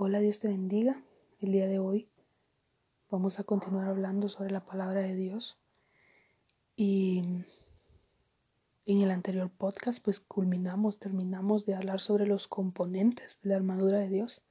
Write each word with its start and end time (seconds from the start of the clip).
Hola, 0.00 0.20
Dios 0.20 0.38
te 0.38 0.46
bendiga. 0.46 1.02
El 1.40 1.50
día 1.50 1.66
de 1.66 1.80
hoy 1.80 2.08
vamos 3.10 3.40
a 3.40 3.42
continuar 3.42 3.88
hablando 3.88 4.28
sobre 4.28 4.52
la 4.52 4.64
palabra 4.64 5.00
de 5.00 5.16
Dios. 5.16 5.58
Y 6.76 7.24
en 8.86 9.00
el 9.00 9.10
anterior 9.10 9.50
podcast 9.50 10.00
pues 10.00 10.20
culminamos, 10.20 11.00
terminamos 11.00 11.66
de 11.66 11.74
hablar 11.74 11.98
sobre 11.98 12.28
los 12.28 12.46
componentes 12.46 13.40
de 13.42 13.50
la 13.50 13.56
armadura 13.56 13.98
de 13.98 14.08
Dios. 14.08 14.44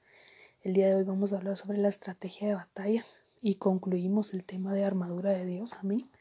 El 0.63 0.73
día 0.73 0.89
de 0.89 0.97
hoy 0.97 1.03
vamos 1.03 1.31
a 1.31 1.37
hablar 1.37 1.55
sobre 1.55 1.77
la 1.77 1.87
estrategia 1.87 2.49
de 2.49 2.55
batalla 2.55 3.05
y 3.41 3.55
concluimos 3.55 4.33
el 4.33 4.43
tema 4.43 4.73
de 4.73 4.83
armadura 4.83 5.29
de 5.29 5.45
Dios. 5.45 5.75
Amén. 5.75 6.11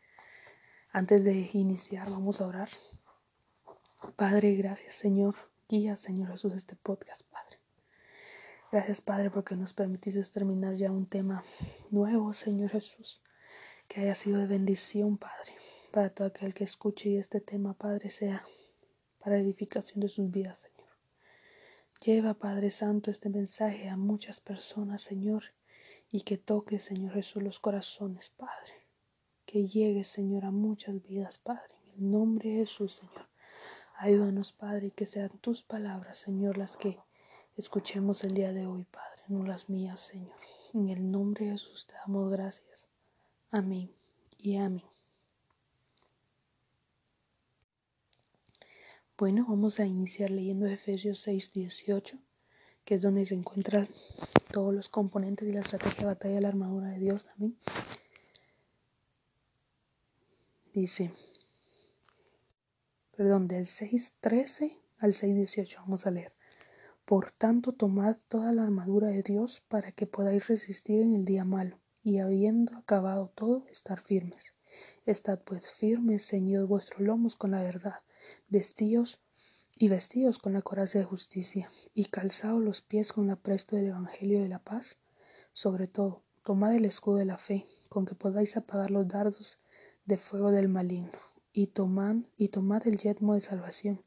Antes 0.93 1.24
de 1.24 1.50
iniciar 1.52 2.08
vamos 2.08 2.40
a 2.40 2.46
orar. 2.46 2.68
Padre, 4.14 4.54
gracias 4.54 4.95
Señor. 4.95 5.34
Guía 5.68 5.96
Señor 5.96 6.30
Jesús 6.30 6.54
este 6.54 6.77
podcast, 6.77 7.22
Padre. 7.29 7.45
Gracias, 8.72 9.00
Padre, 9.00 9.30
porque 9.30 9.54
nos 9.54 9.72
permitiste 9.72 10.20
terminar 10.24 10.74
ya 10.74 10.91
un 10.91 11.06
tema 11.06 11.45
nuevo, 11.91 12.32
Señor 12.32 12.70
Jesús, 12.70 13.22
que 13.86 14.00
haya 14.00 14.16
sido 14.16 14.38
de 14.41 14.46
bendición, 14.46 15.18
Padre, 15.18 15.52
para 15.92 16.10
todo 16.10 16.27
aquel 16.27 16.52
que 16.52 16.64
escuche 16.64 17.10
y 17.10 17.16
este 17.16 17.41
tema, 17.41 17.74
Padre, 17.74 18.10
sea 18.10 18.44
para 19.20 19.38
edificación 19.38 20.00
de 20.00 20.08
sus 20.08 20.30
vidas, 20.32 20.58
Señor. 20.58 20.88
Lleva, 22.05 22.34
Padre 22.34 22.72
Santo, 22.72 23.12
este 23.12 23.28
mensaje 23.30 23.88
a 23.88 23.96
muchas 23.96 24.41
personas, 24.41 25.00
Señor, 25.00 25.44
y 26.10 26.22
que 26.22 26.36
toque, 26.36 26.80
Señor 26.80 27.14
Jesús, 27.14 27.44
los 27.44 27.60
corazones, 27.60 28.30
Padre. 28.30 28.86
Que 29.44 29.69
llegue, 29.69 30.02
Señor, 30.02 30.44
a 30.44 30.50
muchas 30.50 31.00
vidas, 31.02 31.38
Padre. 31.38 31.74
En 31.94 32.05
el 32.05 32.10
nombre 32.10 32.50
de 32.50 32.56
Jesús, 32.58 32.94
Señor. 32.94 33.28
Ayúdanos, 33.94 34.52
Padre, 34.52 34.88
y 34.88 34.91
que 34.91 35.06
sean 35.06 35.38
tus 35.38 35.62
palabras, 35.62 36.19
Señor, 36.19 36.58
las 36.58 36.77
que 36.77 36.98
escuchemos 37.56 38.23
el 38.24 38.34
día 38.34 38.52
de 38.52 38.66
hoy, 38.66 38.84
Padre, 38.84 39.23
no 39.28 39.45
las 39.45 39.69
mías, 39.69 40.01
Señor. 40.01 40.37
En 40.74 40.88
el 40.88 41.10
nombre 41.10 41.47
de 41.47 41.53
Jesús 41.53 41.86
te 41.86 41.94
damos 41.94 42.30
gracias. 42.30 42.86
Amén 43.50 43.91
y 44.39 44.56
amén. 44.56 44.84
Bueno, 49.19 49.47
vamos 49.48 49.80
a 49.80 49.86
iniciar 49.86 50.30
leyendo 50.30 50.67
Efesios 50.67 51.20
6, 51.20 51.53
18, 51.55 52.19
que 52.84 52.95
es 52.97 53.03
donde 53.03 53.25
se 53.25 53.34
encuentran 53.34 53.89
todos 54.52 54.75
los 54.75 54.91
componentes 54.91 55.48
y 55.48 55.52
la 55.52 55.61
estrategia 55.61 56.00
de 56.00 56.06
batalla 56.06 56.34
de 56.34 56.41
la 56.42 56.48
armadura 56.48 56.89
de 56.89 56.98
Dios. 56.98 57.27
Amén. 57.36 57.56
Dice, 60.75 61.11
perdón, 63.17 63.48
del 63.48 63.64
6.13 63.64 64.78
al 64.98 65.12
6.18 65.12 65.77
vamos 65.78 66.06
a 66.06 66.11
leer. 66.11 66.36
Por 67.06 67.30
tanto, 67.30 67.70
tomad 67.70 68.16
toda 68.26 68.52
la 68.52 68.64
armadura 68.64 69.06
de 69.06 69.22
Dios 69.22 69.62
para 69.68 69.92
que 69.92 70.08
podáis 70.08 70.48
resistir 70.48 71.02
en 71.02 71.14
el 71.14 71.24
día 71.24 71.44
malo, 71.44 71.78
y 72.02 72.18
habiendo 72.18 72.76
acabado 72.76 73.30
todo, 73.32 73.64
estar 73.68 74.00
firmes. 74.00 74.54
Estad 75.04 75.38
pues 75.44 75.70
firmes, 75.70 76.27
ceñidos 76.27 76.68
vuestros 76.68 77.02
lomos 77.02 77.36
con 77.36 77.52
la 77.52 77.62
verdad, 77.62 78.00
vestíos 78.48 79.20
y 79.77 79.86
vestidos 79.86 80.40
con 80.40 80.52
la 80.52 80.62
coraza 80.62 80.98
de 80.98 81.04
justicia, 81.04 81.70
y 81.94 82.06
calzados 82.06 82.60
los 82.60 82.82
pies 82.82 83.12
con 83.12 83.28
la 83.28 83.36
presto 83.36 83.77
del 83.77 83.86
Evangelio 83.86 84.42
de 84.42 84.48
la 84.48 84.58
paz. 84.58 84.98
Sobre 85.52 85.86
todo, 85.86 86.24
tomad 86.42 86.74
el 86.74 86.84
escudo 86.84 87.18
de 87.18 87.27
la 87.27 87.38
fe, 87.38 87.66
con 87.88 88.04
que 88.04 88.16
podáis 88.16 88.56
apagar 88.56 88.90
los 88.90 89.06
dardos 89.06 89.58
de 90.06 90.16
fuego 90.16 90.50
del 90.50 90.68
maligno, 90.68 91.12
y 91.52 91.68
tomad, 91.68 92.16
y 92.36 92.48
tomad 92.48 92.84
el 92.88 92.96
yetmo 92.96 93.34
de 93.34 93.42
salvación, 93.42 94.02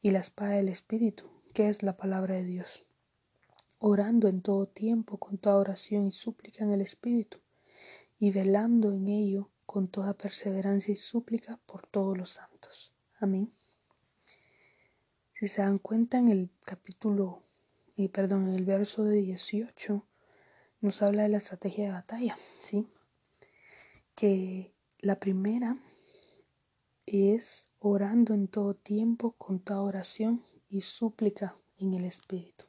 y 0.00 0.12
la 0.12 0.20
espada 0.20 0.52
del 0.52 0.70
Espíritu, 0.70 1.26
que 1.58 1.68
es 1.68 1.82
la 1.82 1.96
palabra 1.96 2.36
de 2.36 2.44
Dios, 2.44 2.86
orando 3.80 4.28
en 4.28 4.42
todo 4.42 4.68
tiempo 4.68 5.16
con 5.18 5.38
toda 5.38 5.56
oración 5.56 6.04
y 6.06 6.12
súplica 6.12 6.62
en 6.62 6.72
el 6.72 6.80
Espíritu, 6.80 7.40
y 8.16 8.30
velando 8.30 8.92
en 8.92 9.08
ello 9.08 9.50
con 9.66 9.88
toda 9.88 10.16
perseverancia 10.16 10.92
y 10.92 10.96
súplica 10.96 11.58
por 11.66 11.84
todos 11.88 12.16
los 12.16 12.30
santos. 12.30 12.92
Amén. 13.18 13.52
Si 15.34 15.48
se 15.48 15.60
dan 15.62 15.80
cuenta 15.80 16.18
en 16.18 16.28
el 16.28 16.48
capítulo, 16.64 17.42
y 17.96 18.06
perdón, 18.06 18.50
en 18.50 18.54
el 18.54 18.64
verso 18.64 19.02
de 19.02 19.16
18, 19.16 20.06
nos 20.80 21.02
habla 21.02 21.24
de 21.24 21.30
la 21.30 21.38
estrategia 21.38 21.86
de 21.86 21.90
batalla, 21.90 22.36
¿sí? 22.62 22.86
Que 24.14 24.72
la 25.00 25.18
primera 25.18 25.76
es 27.04 27.66
orando 27.80 28.32
en 28.32 28.46
todo 28.46 28.74
tiempo 28.74 29.32
con 29.32 29.58
toda 29.58 29.80
oración 29.80 30.44
y 30.68 30.80
súplica 30.82 31.56
en 31.78 31.94
el 31.94 32.04
Espíritu. 32.04 32.64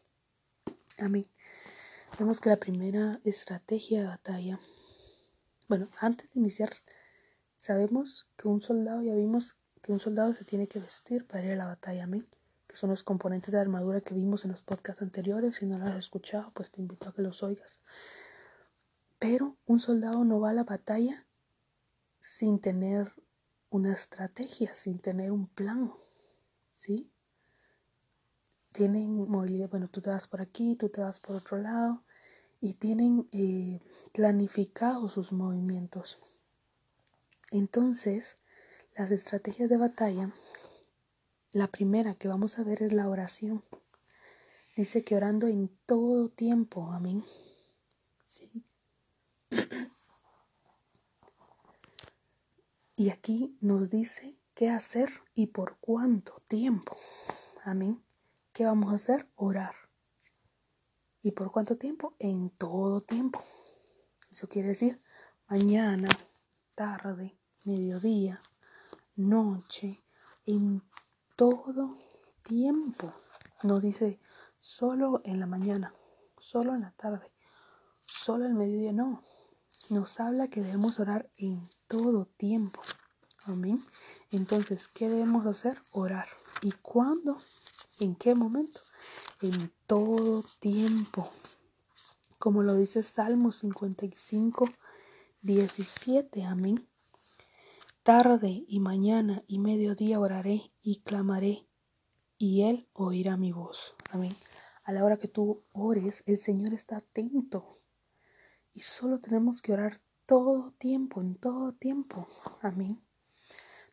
Amén. 0.98 1.24
Vemos 2.18 2.42
que 2.42 2.50
la 2.50 2.58
primera 2.60 3.20
estrategia 3.24 4.02
de 4.02 4.08
batalla, 4.08 4.60
bueno, 5.68 5.88
antes 6.00 6.34
de 6.34 6.40
iniciar, 6.40 6.70
sabemos 7.58 8.28
que 8.38 8.48
un 8.48 8.62
soldado, 8.62 9.02
ya 9.02 9.16
vimos 9.16 9.56
que 9.82 9.92
un 9.92 10.00
soldado 10.00 10.34
se 10.34 10.44
tiene 10.44 10.68
que 10.68 10.80
vestir 10.80 11.26
para 11.26 11.46
ir 11.46 11.52
a 11.54 11.56
la 11.56 11.66
batalla, 11.68 12.04
amén, 12.04 12.28
que 12.68 12.76
son 12.76 12.90
los 12.90 13.04
componentes 13.04 13.52
de 13.52 13.60
armadura 13.60 14.02
que 14.02 14.14
vimos 14.14 14.44
en 14.44 14.52
los 14.52 14.62
podcasts 14.62 15.02
anteriores, 15.02 15.56
si 15.56 15.66
no 15.66 15.78
lo 15.78 15.86
has 15.86 15.96
escuchado, 15.96 16.52
pues 16.54 16.72
te 16.72 16.82
invito 16.82 17.10
a 17.10 17.14
que 17.14 17.22
los 17.22 17.44
oigas. 17.44 17.82
Pero 19.18 19.58
un 19.66 19.80
soldado 19.80 20.24
no 20.24 20.40
va 20.40 20.50
a 20.50 20.54
la 20.54 20.64
batalla 20.64 21.26
sin 22.20 22.60
tener 22.60 23.14
una 23.70 23.94
estrategia, 23.94 24.74
sin 24.76 25.00
tener 25.00 25.32
un 25.32 25.48
plan, 25.48 25.94
¿sí? 26.72 27.10
Tienen 28.72 29.30
movilidad, 29.30 29.70
bueno, 29.70 29.88
tú 29.90 30.02
te 30.02 30.10
vas 30.10 30.28
por 30.28 30.42
aquí, 30.42 30.76
tú 30.76 30.90
te 30.90 31.02
vas 31.02 31.20
por 31.20 31.36
otro 31.36 31.58
lado 31.58 32.04
y 32.62 32.74
tienen 32.74 33.28
eh, 33.32 33.80
planificados 34.12 35.14
sus 35.14 35.32
movimientos. 35.32 36.20
Entonces, 37.52 38.38
las 38.98 39.12
estrategias 39.12 39.70
de 39.70 39.78
batalla, 39.78 40.32
la 41.52 41.68
primera 41.68 42.14
que 42.14 42.28
vamos 42.28 42.60
a 42.60 42.64
ver 42.64 42.84
es 42.84 42.94
la 42.94 43.08
oración. 43.10 43.64
Dice 44.76 45.04
que 45.04 45.16
orando 45.16 45.48
en 45.48 45.70
todo 45.86 46.30
tiempo, 46.30 46.92
amén. 46.92 47.24
¿Sí? 48.24 48.64
Y 52.96 53.10
aquí 53.10 53.58
nos 53.62 53.90
dice 53.90 54.38
qué 54.54 54.70
hacer 54.70 55.10
y 55.34 55.48
por 55.48 55.78
cuánto 55.80 56.34
tiempo. 56.50 56.98
Amén. 57.64 58.04
¿Qué 58.60 58.66
vamos 58.66 58.92
a 58.92 58.96
hacer? 58.96 59.26
Orar. 59.38 59.74
¿Y 61.22 61.32
por 61.32 61.50
cuánto 61.50 61.78
tiempo? 61.78 62.18
En 62.20 62.50
todo 62.50 63.00
tiempo. 63.00 63.42
Eso 64.30 64.50
quiere 64.50 64.68
decir 64.68 65.02
mañana, 65.48 66.10
tarde, 66.76 67.40
mediodía, 67.64 68.42
noche, 69.16 70.04
en 70.46 70.84
todo 71.38 71.96
tiempo. 72.44 73.14
No 73.64 73.80
dice 73.80 74.20
solo 74.60 75.22
en 75.24 75.40
la 75.40 75.46
mañana, 75.46 75.96
solo 76.38 76.76
en 76.76 76.82
la 76.82 76.92
tarde, 76.92 77.32
solo 78.04 78.46
el 78.46 78.56
mediodía, 78.56 78.92
no. 78.92 79.24
Nos 79.90 80.20
habla 80.20 80.50
que 80.50 80.62
debemos 80.62 81.00
orar 81.00 81.32
en 81.38 81.70
todo 81.88 82.26
tiempo. 82.26 82.82
Amén. 83.46 83.82
Entonces, 84.32 84.90
¿qué 84.90 85.08
debemos 85.08 85.46
hacer? 85.46 85.82
Orar. 85.94 86.28
¿Y 86.62 86.74
cuándo? 86.74 87.38
¿En 88.00 88.16
qué 88.16 88.34
momento? 88.34 88.80
En 89.42 89.74
todo 89.86 90.46
tiempo. 90.62 91.30
Como 92.38 92.64
lo 92.64 92.76
dice 92.76 93.04
Salmo 93.04 93.52
55, 93.52 94.70
17. 95.42 96.46
Amén. 96.46 96.88
Tarde 98.04 98.64
y 98.70 98.80
mañana 98.80 99.44
y 99.48 99.60
mediodía 99.60 100.22
oraré 100.22 100.72
y 100.82 101.02
clamaré 101.02 101.68
y 102.38 102.62
Él 102.62 102.88
oirá 102.94 103.36
mi 103.36 103.52
voz. 103.52 103.96
Amén. 104.12 104.34
A 104.86 104.94
la 104.94 105.04
hora 105.04 105.18
que 105.18 105.28
tú 105.28 105.64
ores, 105.74 106.24
el 106.26 106.38
Señor 106.38 106.74
está 106.74 106.96
atento. 106.96 107.82
Y 108.74 108.80
solo 108.80 109.20
tenemos 109.20 109.62
que 109.62 109.74
orar 109.74 110.00
todo 110.26 110.72
tiempo, 110.78 111.20
en 111.20 111.36
todo 111.36 111.74
tiempo. 111.74 112.30
Amén. 112.62 113.02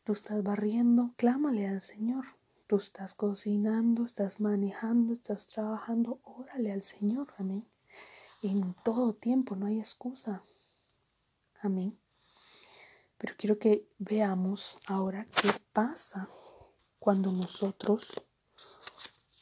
Tú 0.04 0.12
estás 0.12 0.44
barriendo, 0.44 1.12
clámale 1.16 1.66
al 1.66 1.80
Señor. 1.80 2.35
Tú 2.66 2.76
estás 2.76 3.14
cocinando, 3.14 4.04
estás 4.04 4.40
manejando, 4.40 5.12
estás 5.12 5.46
trabajando, 5.46 6.20
órale 6.24 6.72
al 6.72 6.82
Señor, 6.82 7.32
amén. 7.38 7.64
En 8.42 8.74
todo 8.84 9.14
tiempo, 9.14 9.54
no 9.54 9.66
hay 9.66 9.78
excusa. 9.78 10.42
Amén. 11.60 11.98
Pero 13.18 13.34
quiero 13.38 13.58
que 13.58 13.88
veamos 13.98 14.78
ahora 14.86 15.26
qué 15.40 15.50
pasa 15.72 16.28
cuando 16.98 17.30
nosotros 17.30 18.08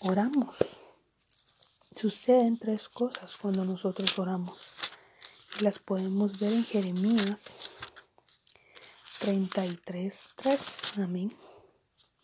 oramos. 0.01 0.81
Suceden 1.97 2.59
tres 2.59 2.89
cosas 2.89 3.37
cuando 3.37 3.65
nosotros 3.65 4.19
oramos. 4.19 4.59
Y 5.59 5.65
las 5.65 5.79
podemos 5.79 6.39
ver 6.39 6.53
en 6.53 6.65
Jeremías 6.65 7.55
33, 9.21 10.29
3. 10.37 10.79
Amén. 10.99 11.35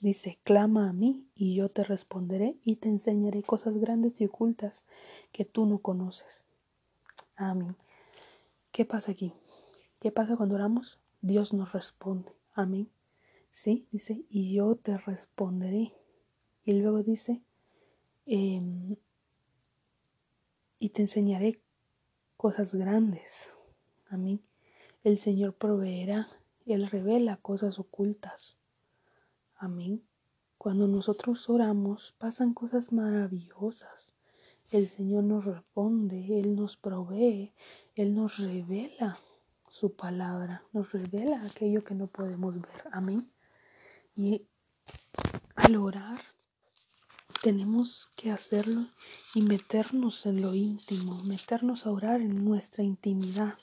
Dice, 0.00 0.38
clama 0.44 0.88
a 0.88 0.92
mí 0.94 1.26
y 1.34 1.54
yo 1.54 1.68
te 1.68 1.84
responderé 1.84 2.56
y 2.62 2.76
te 2.76 2.88
enseñaré 2.88 3.42
cosas 3.42 3.76
grandes 3.76 4.18
y 4.20 4.24
ocultas 4.24 4.86
que 5.30 5.44
tú 5.44 5.66
no 5.66 5.78
conoces. 5.78 6.42
Amén. 7.36 7.76
¿Qué 8.72 8.86
pasa 8.86 9.12
aquí? 9.12 9.34
¿Qué 10.00 10.10
pasa 10.10 10.36
cuando 10.36 10.54
oramos? 10.54 10.98
Dios 11.20 11.52
nos 11.52 11.72
responde. 11.72 12.32
Amén. 12.54 12.88
Sí, 13.52 13.86
dice, 13.90 14.24
y 14.30 14.54
yo 14.54 14.74
te 14.76 14.96
responderé. 14.96 15.92
Y 16.64 16.72
luego 16.72 17.02
dice, 17.02 17.42
em, 18.24 18.96
y 20.78 20.88
te 20.90 21.02
enseñaré 21.02 21.60
cosas 22.38 22.74
grandes. 22.74 23.54
Amén. 24.08 24.40
El 25.04 25.18
Señor 25.18 25.52
proveerá, 25.54 26.28
Él 26.64 26.88
revela 26.88 27.36
cosas 27.36 27.78
ocultas. 27.78 28.59
Amén. 29.62 30.02
Cuando 30.56 30.88
nosotros 30.88 31.50
oramos 31.50 32.14
pasan 32.16 32.54
cosas 32.54 32.92
maravillosas. 32.92 34.14
El 34.70 34.88
Señor 34.88 35.24
nos 35.24 35.44
responde, 35.44 36.40
Él 36.40 36.56
nos 36.56 36.78
provee, 36.78 37.52
Él 37.94 38.14
nos 38.14 38.38
revela 38.38 39.18
su 39.68 39.92
palabra, 39.92 40.64
nos 40.72 40.90
revela 40.92 41.44
aquello 41.44 41.84
que 41.84 41.94
no 41.94 42.06
podemos 42.06 42.54
ver. 42.54 42.88
Amén. 42.90 43.30
Y 44.16 44.46
al 45.56 45.76
orar 45.76 46.22
tenemos 47.42 48.10
que 48.16 48.30
hacerlo 48.30 48.86
y 49.34 49.42
meternos 49.42 50.24
en 50.24 50.40
lo 50.40 50.54
íntimo, 50.54 51.22
meternos 51.22 51.84
a 51.84 51.90
orar 51.90 52.22
en 52.22 52.46
nuestra 52.46 52.82
intimidad. 52.82 53.58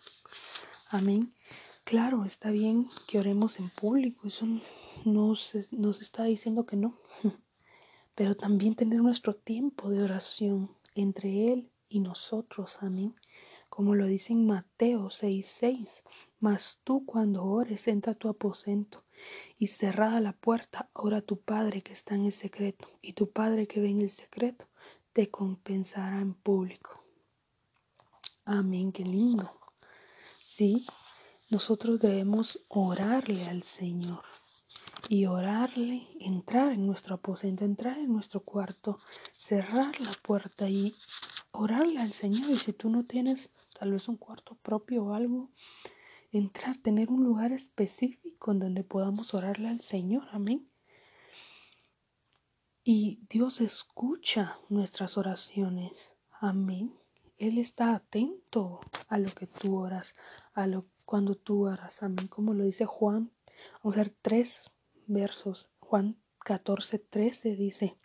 Amén. 0.90 1.34
Claro, 1.86 2.24
está 2.24 2.52
bien 2.52 2.88
que 3.08 3.18
oremos 3.18 3.58
en 3.60 3.72
público, 3.72 4.30
nos, 5.06 5.54
nos 5.72 6.02
está 6.02 6.24
diciendo 6.24 6.66
que 6.66 6.76
no. 6.76 6.98
Pero 8.16 8.36
también 8.36 8.76
tener 8.76 9.02
nuestro 9.02 9.36
tiempo 9.36 9.90
de 9.90 10.04
oración 10.04 10.72
entre 10.96 11.52
Él 11.54 11.70
y 11.90 12.00
nosotros. 12.00 12.78
Amén. 12.82 13.16
Como 13.70 13.96
lo 13.96 14.06
dice 14.06 14.34
en 14.34 14.48
Mateo 14.48 15.10
6:6. 15.10 16.04
Mas 16.40 16.80
tú 16.84 17.06
cuando 17.06 17.44
ores, 17.44 17.88
entra 17.88 18.14
a 18.14 18.16
tu 18.16 18.30
aposento 18.30 19.04
y 19.58 19.68
cerrada 19.68 20.22
la 20.22 20.34
puerta, 20.34 20.90
ora 20.94 21.18
a 21.18 21.22
tu 21.22 21.40
Padre 21.40 21.82
que 21.82 21.94
está 21.94 22.14
en 22.14 22.26
el 22.26 22.32
secreto, 22.32 22.88
y 23.02 23.14
tu 23.14 23.32
Padre 23.32 23.68
que 23.68 23.80
ve 23.80 23.90
en 23.90 24.02
el 24.02 24.12
secreto 24.12 24.68
te 25.14 25.32
compensará 25.32 26.22
en 26.22 26.36
público. 26.36 27.04
Amén, 28.46 28.92
qué 28.92 29.04
lindo. 29.04 29.60
Sí, 30.46 30.86
nosotros 31.50 32.00
debemos 32.00 32.66
orarle 32.68 33.46
al 33.46 33.64
Señor 33.64 34.24
y 35.10 35.26
orarle, 35.26 36.08
entrar 36.20 36.74
en 36.74 36.86
nuestro 36.86 37.16
aposento, 37.16 37.64
entrar 37.64 37.98
en 37.98 38.12
nuestro 38.12 38.42
cuarto, 38.42 39.00
cerrar 39.38 40.00
la 40.02 40.12
puerta 40.22 40.70
y 40.70 40.94
orarle 41.52 42.00
al 42.00 42.12
Señor. 42.12 42.50
Y 42.50 42.58
si 42.58 42.74
tú 42.74 42.90
no 42.90 43.06
tienes 43.06 43.50
tal 43.80 43.94
vez 43.94 44.08
un 44.08 44.18
cuarto 44.18 44.56
propio 44.62 45.06
o 45.06 45.14
algo, 45.14 45.50
entrar, 46.32 46.78
tener 46.78 47.10
un 47.10 47.24
lugar 47.24 47.52
específico 47.52 48.52
en 48.52 48.60
donde 48.60 48.84
podamos 48.84 49.34
orarle 49.34 49.70
al 49.70 49.82
Señor. 49.82 50.28
Amén. 50.32 50.68
Y 52.84 53.20
Dios 53.30 53.62
escucha 53.62 54.60
nuestras 54.70 55.18
oraciones. 55.18 56.14
Amén. 56.40 56.94
Él 57.38 57.58
está 57.58 57.94
atento 57.94 58.80
a 59.08 59.18
lo 59.20 59.30
que 59.30 59.48
tú 59.48 59.78
oras, 59.78 60.16
a 60.54 60.68
lo 60.68 60.86
cuando 61.06 61.36
tú 61.36 61.68
oras. 61.68 62.04
Amén. 62.04 62.28
Como 62.28 62.54
lo 62.54 62.64
dice 62.64 62.86
Juan. 62.86 63.32
Vamos 63.82 63.98
a 63.98 64.02
ver 64.02 64.16
tres 64.22 64.72
versos. 65.08 65.70
Juan 65.80 66.18
14, 66.40 67.00
13 67.00 67.56
dice. 67.56 67.98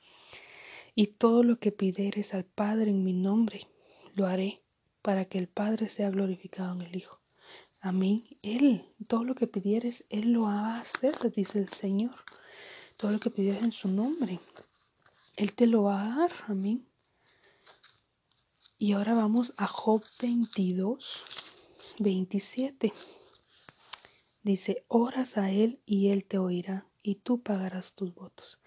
Y 0.94 1.08
todo 1.08 1.42
lo 1.42 1.58
que 1.58 1.72
pidieres 1.72 2.34
al 2.34 2.44
Padre 2.44 2.90
en 2.90 3.04
mi 3.04 3.12
nombre, 3.12 3.68
lo 4.14 4.26
haré, 4.26 4.62
para 5.00 5.24
que 5.24 5.38
el 5.38 5.48
Padre 5.48 5.88
sea 5.88 6.10
glorificado 6.10 6.74
en 6.74 6.82
el 6.82 6.96
Hijo. 6.96 7.20
Amén. 7.80 8.24
Él, 8.42 8.84
todo 9.08 9.24
lo 9.24 9.34
que 9.34 9.46
pidieres, 9.46 10.04
Él 10.08 10.32
lo 10.32 10.42
va 10.42 10.76
a 10.76 10.80
hacer, 10.80 11.16
dice 11.32 11.58
el 11.58 11.70
Señor. 11.70 12.14
Todo 12.96 13.10
lo 13.10 13.18
que 13.20 13.30
pidieres 13.30 13.62
en 13.62 13.72
su 13.72 13.88
nombre, 13.88 14.38
Él 15.36 15.52
te 15.54 15.66
lo 15.66 15.84
va 15.84 16.02
a 16.02 16.16
dar. 16.16 16.32
Amén. 16.46 16.86
Y 18.78 18.92
ahora 18.92 19.14
vamos 19.14 19.54
a 19.56 19.66
Job 19.66 20.04
22, 20.20 21.24
27. 21.98 22.92
Dice, 24.42 24.84
oras 24.88 25.36
a 25.38 25.50
Él 25.50 25.80
y 25.86 26.08
Él 26.08 26.24
te 26.24 26.38
oirá, 26.38 26.86
y 27.02 27.16
tú 27.16 27.42
pagarás 27.42 27.94
tus 27.94 28.14
votos. 28.14 28.60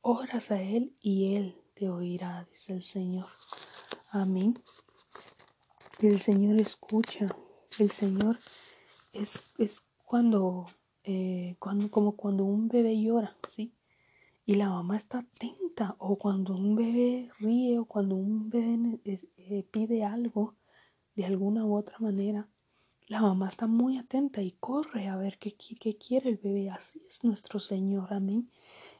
Oras 0.00 0.50
a 0.50 0.60
Él 0.60 0.94
y 1.00 1.34
Él 1.36 1.56
te 1.74 1.88
oirá, 1.88 2.46
dice 2.50 2.74
el 2.74 2.82
Señor. 2.82 3.28
Amén. 4.10 4.58
El 6.00 6.20
Señor 6.20 6.60
escucha 6.60 7.28
el 7.78 7.90
Señor 7.90 8.38
es, 9.12 9.42
es 9.58 9.82
cuando, 10.04 10.66
eh, 11.04 11.56
cuando, 11.58 11.90
como 11.90 12.16
cuando 12.16 12.44
un 12.44 12.68
bebé 12.68 13.00
llora, 13.00 13.36
¿sí? 13.48 13.72
Y 14.44 14.54
la 14.54 14.68
mamá 14.68 14.96
está 14.96 15.20
atenta, 15.20 15.94
o 15.98 16.16
cuando 16.16 16.54
un 16.54 16.74
bebé 16.74 17.28
ríe, 17.38 17.78
o 17.78 17.84
cuando 17.84 18.16
un 18.16 18.50
bebé 18.50 19.00
eh, 19.04 19.62
pide 19.70 20.04
algo 20.04 20.54
de 21.14 21.24
alguna 21.24 21.64
u 21.64 21.76
otra 21.76 21.96
manera, 22.00 22.48
la 23.06 23.20
mamá 23.20 23.48
está 23.48 23.66
muy 23.66 23.98
atenta 23.98 24.42
y 24.42 24.52
corre 24.52 25.08
a 25.08 25.16
ver 25.16 25.38
qué, 25.38 25.54
qué 25.54 25.96
quiere 25.96 26.30
el 26.30 26.36
bebé. 26.36 26.70
Así 26.70 27.02
es 27.08 27.24
nuestro 27.24 27.60
Señor, 27.60 28.12
amén. 28.12 28.50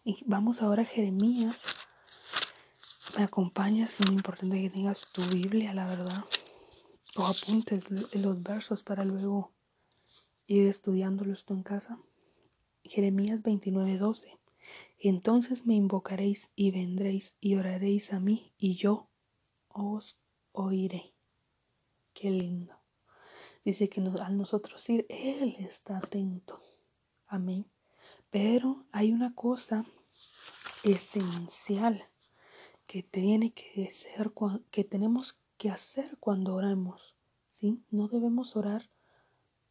Y 0.04 0.22
vamos 0.26 0.62
ahora 0.62 0.82
a 0.82 0.86
Jeremías. 0.86 1.64
Me 3.16 3.24
acompañas, 3.24 4.00
es 4.00 4.06
muy 4.06 4.16
importante 4.16 4.60
que 4.60 4.70
tengas 4.70 5.06
tu 5.12 5.22
Biblia, 5.22 5.74
la 5.74 5.86
verdad 5.86 6.24
o 7.16 7.24
apuntes 7.24 7.84
los 7.90 8.42
versos 8.42 8.82
para 8.82 9.04
luego 9.04 9.52
ir 10.46 10.66
estudiándolos 10.66 11.44
tú 11.44 11.54
en 11.54 11.62
casa. 11.62 11.98
Jeremías 12.84 13.42
29:12. 13.42 14.38
Entonces 14.98 15.66
me 15.66 15.74
invocaréis 15.74 16.50
y 16.54 16.70
vendréis 16.70 17.34
y 17.40 17.56
oraréis 17.56 18.12
a 18.12 18.20
mí 18.20 18.52
y 18.56 18.74
yo 18.74 19.08
os 19.68 20.20
oiré. 20.52 21.12
Qué 22.14 22.30
lindo. 22.30 22.81
Dice 23.64 23.88
que 23.88 24.00
al 24.00 24.36
nosotros 24.36 24.88
ir, 24.90 25.06
Él 25.08 25.56
está 25.58 25.98
atento. 25.98 26.60
Amén. 27.26 27.66
Pero 28.30 28.84
hay 28.92 29.12
una 29.12 29.34
cosa 29.34 29.84
esencial 30.82 32.04
que 32.86 33.02
tiene 33.02 33.52
que 33.52 33.88
ser, 33.90 34.32
que 34.70 34.84
tenemos 34.84 35.38
qué 35.56 35.70
hacer 35.70 36.16
cuando 36.18 36.54
oramos. 36.54 37.16
¿sí? 37.50 37.82
No 37.90 38.08
debemos 38.08 38.56
orar 38.56 38.90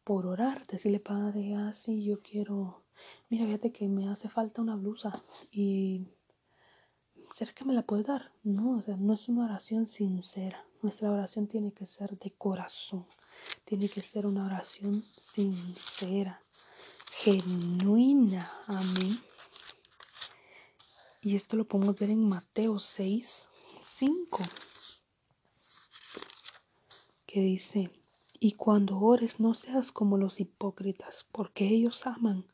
por 0.04 0.26
orar, 0.26 0.66
decirle, 0.66 1.00
Padre, 1.00 1.54
así 1.54 1.92
ah, 1.92 2.04
yo 2.04 2.22
quiero, 2.22 2.82
mira, 3.28 3.44
fíjate 3.44 3.72
que 3.72 3.88
me 3.88 4.08
hace 4.08 4.28
falta 4.28 4.62
una 4.62 4.74
blusa 4.74 5.22
y 5.50 6.08
¿será 7.34 7.52
que 7.52 7.64
me 7.64 7.74
la 7.74 7.82
puedes 7.82 8.06
dar? 8.06 8.32
No, 8.42 8.78
o 8.78 8.82
sea, 8.82 8.96
no 8.96 9.12
es 9.12 9.28
una 9.28 9.44
oración 9.44 9.86
sincera. 9.86 10.66
Nuestra 10.82 11.10
oración 11.12 11.46
tiene 11.46 11.72
que 11.72 11.86
ser 11.86 12.18
de 12.18 12.32
corazón, 12.32 13.06
tiene 13.64 13.88
que 13.88 14.02
ser 14.02 14.26
una 14.26 14.44
oración 14.44 15.04
sincera, 15.16 16.42
genuina. 17.12 18.50
Amén. 18.66 19.20
Y 21.20 21.36
esto 21.36 21.56
lo 21.56 21.64
podemos 21.64 21.98
ver 21.98 22.10
en 22.10 22.28
Mateo 22.28 22.78
6, 22.78 23.44
5 23.80 24.38
que 27.32 27.40
dice, 27.40 27.90
y 28.38 28.52
cuando 28.52 28.98
ores 28.98 29.40
no 29.40 29.54
seas 29.54 29.90
como 29.90 30.18
los 30.18 30.38
hipócritas, 30.38 31.26
porque 31.32 31.66
ellos 31.66 32.06
aman 32.06 32.44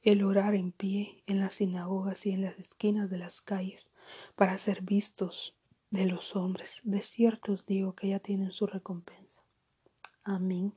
el 0.00 0.24
orar 0.24 0.54
en 0.54 0.72
pie 0.72 1.22
en 1.26 1.40
las 1.40 1.56
sinagogas 1.56 2.24
y 2.24 2.30
en 2.30 2.40
las 2.40 2.58
esquinas 2.58 3.10
de 3.10 3.18
las 3.18 3.42
calles 3.42 3.90
para 4.34 4.56
ser 4.56 4.80
vistos 4.80 5.56
de 5.90 6.06
los 6.06 6.36
hombres. 6.36 6.80
De 6.84 7.02
cierto 7.02 7.52
os 7.52 7.66
digo 7.66 7.94
que 7.94 8.08
ya 8.08 8.18
tienen 8.18 8.50
su 8.50 8.66
recompensa. 8.66 9.43
Amén. 10.24 10.74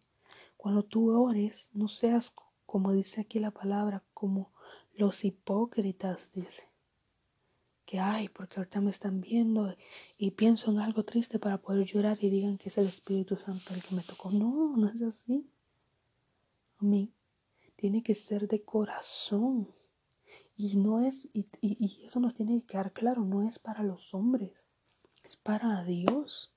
Cuando 0.57 0.83
tú 0.83 1.09
ores, 1.09 1.69
no 1.73 1.87
seas 1.87 2.33
como 2.67 2.91
dice 2.91 3.21
aquí 3.21 3.39
la 3.39 3.51
palabra, 3.51 4.03
como 4.13 4.51
los 4.93 5.23
hipócritas, 5.23 6.31
dice 6.33 6.69
que 7.85 7.99
hay, 8.01 8.27
porque 8.27 8.57
ahorita 8.57 8.81
me 8.81 8.91
están 8.91 9.21
viendo 9.21 9.73
y 10.17 10.31
pienso 10.31 10.71
en 10.71 10.79
algo 10.79 11.05
triste 11.05 11.39
para 11.39 11.59
poder 11.59 11.85
llorar 11.85 12.17
y 12.21 12.29
digan 12.29 12.57
que 12.57 12.67
es 12.67 12.77
el 12.77 12.87
Espíritu 12.87 13.37
Santo 13.37 13.73
el 13.73 13.81
que 13.81 13.95
me 13.95 14.01
tocó. 14.01 14.29
No, 14.29 14.75
no 14.75 14.89
es 14.89 15.01
así. 15.01 15.49
A 16.79 16.83
mí 16.83 17.13
tiene 17.77 18.03
que 18.03 18.13
ser 18.13 18.49
de 18.49 18.61
corazón. 18.61 19.73
Y 20.57 20.75
no 20.75 21.05
es, 21.05 21.29
y, 21.33 21.47
y 21.61 22.03
eso 22.03 22.19
nos 22.19 22.33
tiene 22.33 22.59
que 22.59 22.67
quedar 22.67 22.91
claro, 22.91 23.23
no 23.23 23.47
es 23.47 23.59
para 23.59 23.83
los 23.83 24.13
hombres, 24.13 24.51
es 25.23 25.37
para 25.37 25.83
Dios. 25.85 26.51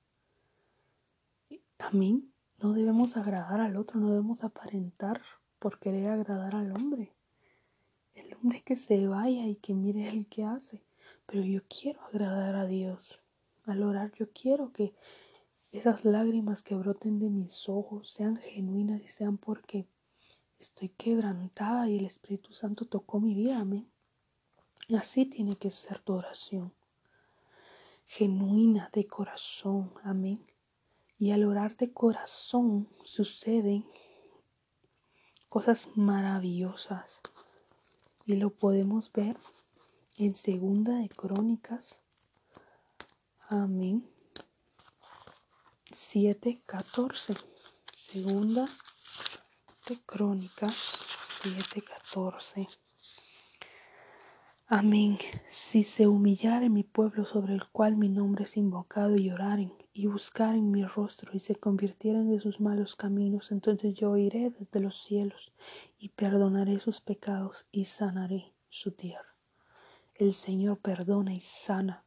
A 1.79 1.91
mí 1.93 2.25
no 2.63 2.73
debemos 2.73 3.17
agradar 3.17 3.61
al 3.61 3.77
otro, 3.77 4.01
no 4.01 4.11
debemos 4.11 4.45
aparentar 4.45 5.23
por 5.59 5.79
querer 5.79 6.09
agradar 6.09 6.55
al 6.55 6.73
hombre. 6.73 7.13
El 8.15 8.35
hombre 8.35 8.63
que 8.63 8.77
se 8.77 9.07
vaya 9.07 9.47
y 9.47 9.57
que 9.57 9.75
mire 9.75 10.09
el 10.09 10.27
que 10.27 10.45
hace. 10.45 10.83
Pero 11.27 11.43
yo 11.43 11.63
quiero 11.69 12.03
agradar 12.03 12.57
a 12.57 12.67
Dios. 12.67 13.21
Al 13.65 13.83
orar 13.83 14.13
yo 14.13 14.31
quiero 14.33 14.73
que 14.73 14.95
esas 15.73 16.05
lágrimas 16.05 16.63
que 16.63 16.75
broten 16.75 17.19
de 17.19 17.31
mis 17.31 17.69
ojos 17.69 18.11
sean 18.11 18.37
genuinas 18.37 19.01
y 19.03 19.09
sean 19.09 19.39
porque 19.39 19.87
estoy 20.59 20.89
quebrantada 20.91 21.89
y 21.89 21.99
el 21.99 22.05
Espíritu 22.05 22.53
Santo 22.53 22.85
tocó 22.85 23.21
mi 23.21 23.35
vida. 23.35 23.61
Amén. 23.61 23.89
Así 24.97 25.25
tiene 25.27 25.57
que 25.57 25.71
ser 25.71 26.01
tu 26.01 26.15
oración. 26.15 26.73
Genuina 28.07 28.91
de 28.93 29.07
corazón. 29.07 29.93
Amén. 30.03 30.50
Y 31.21 31.33
al 31.33 31.45
orar 31.45 31.77
de 31.77 31.93
corazón 31.93 32.89
suceden 33.05 33.87
cosas 35.51 35.89
maravillosas. 35.95 37.21
Y 38.25 38.37
lo 38.37 38.49
podemos 38.49 39.13
ver 39.13 39.37
en 40.17 40.35
Segunda 40.35 40.95
de 40.95 41.11
Crónicas. 41.11 41.99
Amén. 43.51 44.09
7.14. 45.93 47.37
Segunda 47.95 48.67
de 49.89 50.01
Crónicas 50.07 50.75
7.14. 51.43 52.67
Amén. 54.73 55.19
Si 55.49 55.83
se 55.83 56.07
humillare 56.07 56.69
mi 56.69 56.85
pueblo 56.85 57.25
sobre 57.25 57.55
el 57.55 57.69
cual 57.71 57.97
mi 57.97 58.09
nombre 58.09 58.45
es 58.45 58.57
invocado 58.57 59.17
y 59.17 59.29
oraren 59.29 59.73
y 59.93 60.07
buscaren 60.07 60.71
mi 60.71 60.85
rostro 60.85 61.33
y 61.35 61.41
se 61.41 61.57
convirtieren 61.57 62.31
de 62.31 62.39
sus 62.39 62.61
malos 62.61 62.95
caminos, 62.95 63.51
entonces 63.51 63.97
yo 63.97 64.17
iré 64.17 64.51
desde 64.57 64.79
los 64.79 65.03
cielos 65.03 65.53
y 65.99 66.11
perdonaré 66.11 66.79
sus 66.79 67.01
pecados 67.01 67.67
y 67.73 67.87
sanaré 67.87 68.55
su 68.69 68.93
tierra. 68.93 69.35
El 70.15 70.35
Señor 70.35 70.79
perdona 70.79 71.35
y 71.35 71.41
sana 71.41 72.05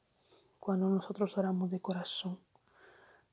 cuando 0.58 0.88
nosotros 0.88 1.38
oramos 1.38 1.70
de 1.70 1.82
corazón. 1.82 2.40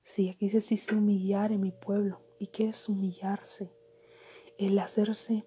Si 0.03 0.29
aquí 0.29 0.47
dice 0.47 0.61
si 0.61 0.77
se 0.77 0.97
humillare 0.97 1.57
mi 1.57 1.71
pueblo, 1.71 2.21
¿y 2.41 2.49
qué 2.49 2.71
es 2.71 2.89
humillarse? 2.89 3.71
El 4.59 4.77
hacerse 4.81 5.47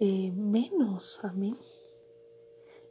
eh, 0.00 0.32
menos 0.32 1.24
a 1.24 1.30
mí 1.30 1.56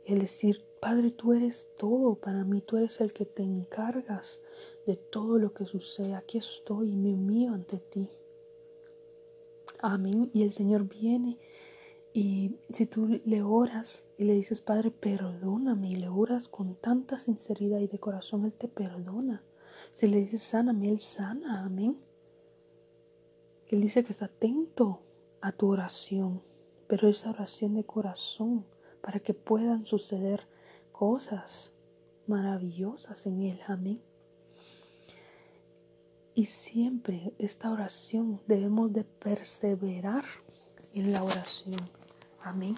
el 0.05 0.19
decir, 0.19 0.63
Padre, 0.79 1.11
tú 1.11 1.33
eres 1.33 1.71
todo 1.77 2.15
para 2.15 2.43
mí, 2.43 2.61
tú 2.61 2.77
eres 2.77 3.01
el 3.01 3.11
que 3.11 3.25
te 3.25 3.43
encargas 3.43 4.39
de 4.85 4.95
todo 4.95 5.39
lo 5.39 5.53
que 5.53 5.65
sucede. 5.65 6.15
Aquí 6.15 6.37
estoy 6.37 6.91
y 6.91 6.95
me 6.95 7.13
humillo 7.13 7.53
ante 7.53 7.79
ti. 7.79 8.09
Amén. 9.79 10.29
Y 10.33 10.43
el 10.43 10.51
Señor 10.51 10.87
viene 10.87 11.39
y 12.17 12.55
si 12.71 12.85
tú 12.85 13.19
le 13.25 13.41
oras 13.41 14.05
y 14.17 14.23
le 14.23 14.35
dices, 14.35 14.61
Padre, 14.61 14.89
perdóname, 14.89 15.89
y 15.89 15.95
le 15.97 16.07
oras 16.07 16.47
con 16.47 16.75
tanta 16.75 17.19
sinceridad 17.19 17.79
y 17.79 17.87
de 17.87 17.99
corazón, 17.99 18.45
Él 18.45 18.53
te 18.53 18.69
perdona. 18.69 19.43
Si 19.91 20.07
le 20.07 20.19
dices, 20.19 20.41
sáname, 20.41 20.89
Él 20.89 20.99
sana. 20.99 21.65
Amén. 21.65 21.97
Él 23.67 23.81
dice 23.81 24.05
que 24.05 24.13
está 24.13 24.25
atento 24.27 25.01
a 25.41 25.51
tu 25.51 25.67
oración, 25.67 26.41
pero 26.87 27.09
esa 27.09 27.31
oración 27.31 27.73
de 27.73 27.83
corazón 27.83 28.63
para 29.05 29.19
que 29.19 29.35
puedan 29.35 29.85
suceder 29.85 30.47
cosas 30.91 31.71
maravillosas 32.25 33.27
en 33.27 33.43
Él. 33.43 33.61
Amén. 33.67 34.01
Y 36.33 36.47
siempre 36.47 37.31
esta 37.37 37.71
oración 37.71 38.41
debemos 38.47 38.93
de 38.93 39.03
perseverar 39.03 40.25
en 40.95 41.13
la 41.13 41.23
oración. 41.23 41.79
Amén. 42.41 42.75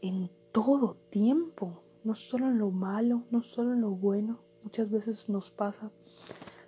En 0.00 0.30
todo 0.50 0.96
tiempo, 1.10 1.80
no 2.02 2.16
solo 2.16 2.48
en 2.48 2.58
lo 2.58 2.72
malo, 2.72 3.22
no 3.30 3.40
solo 3.40 3.72
en 3.72 3.82
lo 3.82 3.90
bueno. 3.90 4.40
Muchas 4.64 4.90
veces 4.90 5.28
nos 5.28 5.52
pasa 5.52 5.92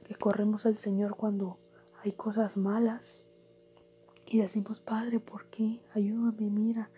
que 0.07 0.15
corremos 0.15 0.67
al 0.67 0.77
Señor 0.77 1.17
cuando 1.17 1.59
hay 2.05 2.13
cosas 2.13 2.57
malas 2.57 3.25
y 4.25 4.39
decimos, 4.39 4.79
Padre, 4.79 5.19
¿por 5.19 5.47
qué? 5.47 5.81
Ayúdame, 5.95 6.49
mira, 6.49 6.91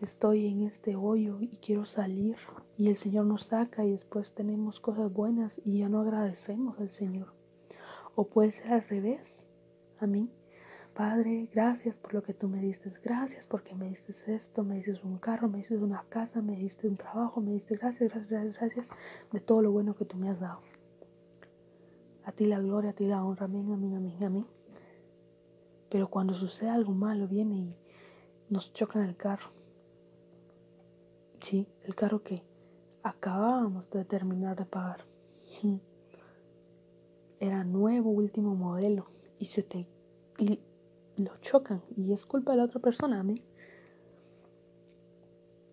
estoy 0.00 0.46
en 0.46 0.62
este 0.62 0.96
hoyo 0.96 1.40
y 1.40 1.58
quiero 1.58 1.84
salir 1.84 2.36
y 2.78 2.88
el 2.88 2.96
Señor 2.96 3.26
nos 3.26 3.46
saca 3.46 3.84
y 3.84 3.90
después 3.90 4.32
tenemos 4.32 4.80
cosas 4.80 5.12
buenas 5.12 5.52
y 5.64 5.78
ya 5.78 5.88
no 5.88 6.00
agradecemos 6.00 6.78
al 6.80 6.90
Señor. 6.90 7.32
O 8.14 8.26
puede 8.26 8.52
ser 8.52 8.72
al 8.72 8.88
revés. 8.88 9.38
A 9.98 10.06
mí, 10.06 10.30
Padre, 10.94 11.50
gracias 11.52 11.94
por 11.96 12.14
lo 12.14 12.22
que 12.22 12.32
tú 12.32 12.48
me 12.48 12.60
diste. 12.60 12.90
Gracias 13.04 13.46
porque 13.46 13.74
me 13.74 13.90
diste 13.90 14.14
esto, 14.34 14.64
me 14.64 14.76
diste 14.76 14.98
un 15.04 15.18
carro, 15.18 15.48
me 15.48 15.58
diste 15.58 15.76
una 15.76 16.04
casa, 16.08 16.40
me 16.40 16.56
diste 16.56 16.88
un 16.88 16.96
trabajo, 16.96 17.40
me 17.42 17.52
diste 17.52 17.76
gracias, 17.76 18.10
gracias, 18.10 18.30
gracias, 18.30 18.56
gracias 18.58 18.88
de 19.30 19.40
todo 19.40 19.60
lo 19.60 19.70
bueno 19.70 19.94
que 19.94 20.06
tú 20.06 20.16
me 20.16 20.30
has 20.30 20.40
dado. 20.40 20.60
A 22.24 22.32
ti 22.32 22.46
la 22.46 22.58
gloria, 22.58 22.90
a 22.90 22.94
ti 22.94 23.06
la 23.06 23.22
honra. 23.22 23.44
Amén, 23.44 23.70
amén, 23.70 23.96
amén, 23.96 24.24
amén. 24.24 24.46
Pero 25.90 26.08
cuando 26.08 26.34
sucede 26.34 26.70
algo 26.70 26.92
malo, 26.92 27.28
viene 27.28 27.54
y 27.56 27.76
nos 28.48 28.72
chocan 28.72 29.02
el 29.02 29.16
carro 29.16 29.59
Sí, 31.42 31.66
el 31.84 31.94
carro 31.94 32.22
que 32.22 32.42
acabábamos 33.02 33.90
de 33.90 34.04
terminar 34.04 34.56
de 34.56 34.66
pagar. 34.66 35.04
Era 37.40 37.64
nuevo, 37.64 38.10
último 38.10 38.54
modelo. 38.54 39.06
Y 39.38 39.46
se 39.46 39.62
te. 39.62 39.86
Y 40.38 40.60
lo 41.16 41.36
chocan. 41.38 41.82
Y 41.96 42.12
es 42.12 42.26
culpa 42.26 42.52
de 42.52 42.58
la 42.58 42.64
otra 42.64 42.80
persona, 42.80 43.20
a 43.20 43.22
mí. 43.22 43.42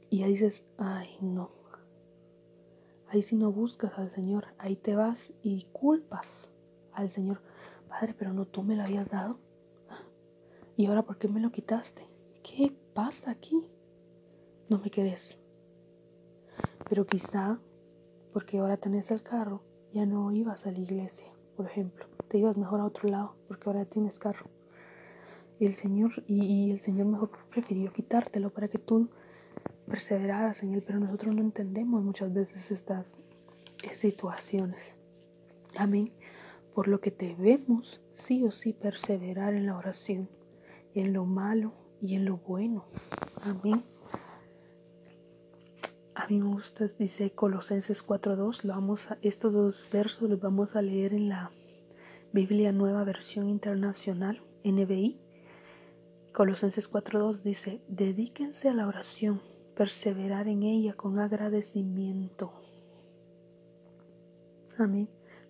Y 0.09 0.23
ahí 0.23 0.31
dices, 0.31 0.63
ay, 0.77 1.17
no. 1.21 1.51
Ahí 3.09 3.21
si 3.21 3.35
no 3.35 3.51
buscas 3.51 3.97
al 3.97 4.09
Señor, 4.11 4.47
ahí 4.57 4.75
te 4.75 4.95
vas 4.95 5.33
y 5.41 5.65
culpas 5.71 6.49
al 6.93 7.11
Señor. 7.11 7.41
Padre, 7.89 8.15
pero 8.17 8.33
no 8.33 8.45
tú 8.45 8.63
me 8.63 8.75
lo 8.75 8.83
habías 8.83 9.09
dado. 9.09 9.37
¿Y 10.75 10.85
ahora 10.85 11.03
por 11.03 11.17
qué 11.17 11.27
me 11.27 11.39
lo 11.39 11.51
quitaste? 11.51 12.05
¿Qué 12.43 12.73
pasa 12.93 13.31
aquí? 13.31 13.63
No 14.69 14.79
me 14.79 14.89
querés. 14.89 15.37
Pero 16.89 17.05
quizá, 17.05 17.59
porque 18.33 18.59
ahora 18.59 18.77
tenés 18.77 19.11
el 19.11 19.21
carro, 19.21 19.61
ya 19.93 20.05
no 20.05 20.31
ibas 20.31 20.65
a 20.65 20.71
la 20.71 20.79
iglesia, 20.79 21.27
por 21.55 21.65
ejemplo. 21.65 22.05
Te 22.29 22.37
ibas 22.37 22.57
mejor 22.57 22.79
a 22.79 22.85
otro 22.85 23.09
lado, 23.09 23.35
porque 23.47 23.69
ahora 23.69 23.85
tienes 23.85 24.19
carro. 24.19 24.47
Y 25.59 25.65
el 25.65 25.73
Señor, 25.73 26.11
y, 26.27 26.71
el 26.71 26.79
Señor 26.81 27.07
mejor 27.07 27.31
prefirió 27.49 27.91
quitártelo 27.91 28.51
para 28.51 28.67
que 28.67 28.77
tú 28.77 29.09
perseveraras 29.87 30.61
en 30.63 30.73
Él. 30.73 30.83
Pero 30.85 30.99
nosotros 30.99 31.35
no 31.35 31.41
entendemos 31.41 32.03
muchas 32.03 32.33
veces 32.33 32.71
estas 32.71 33.15
situaciones. 33.93 34.79
Amén. 35.77 36.11
Por 36.73 36.87
lo 36.87 36.99
que 37.01 37.11
debemos 37.11 38.01
sí 38.11 38.43
o 38.43 38.51
sí 38.51 38.73
perseverar 38.73 39.55
en 39.55 39.65
la 39.65 39.77
oración, 39.77 40.29
en 40.93 41.13
lo 41.13 41.25
malo 41.25 41.73
y 42.01 42.15
en 42.15 42.25
lo 42.25 42.37
bueno. 42.37 42.85
Amén. 43.41 43.83
A 46.17 46.25
mí 46.27 46.39
me 46.39 46.49
gusta, 46.49 46.87
dice 46.97 47.29
Colosenses 47.29 48.03
4.2, 48.05 48.63
lo 48.63 48.73
vamos 48.73 49.11
a, 49.11 49.19
estos 49.21 49.53
dos 49.53 49.87
versos 49.93 50.27
los 50.27 50.41
vamos 50.41 50.75
a 50.75 50.81
leer 50.81 51.13
en 51.13 51.29
la 51.29 51.51
Biblia 52.33 52.71
Nueva 52.71 53.03
Versión 53.03 53.47
Internacional, 53.47 54.41
NBI. 54.63 55.19
Colosenses 56.33 56.91
4.2 56.91 57.43
dice, 57.43 57.81
dedíquense 57.87 58.67
a 58.67 58.73
la 58.73 58.87
oración, 58.87 59.43
perseverar 59.75 60.47
en 60.47 60.63
ella 60.63 60.93
con 60.93 61.19
agradecimiento. 61.19 62.51
Amén. 64.79 65.07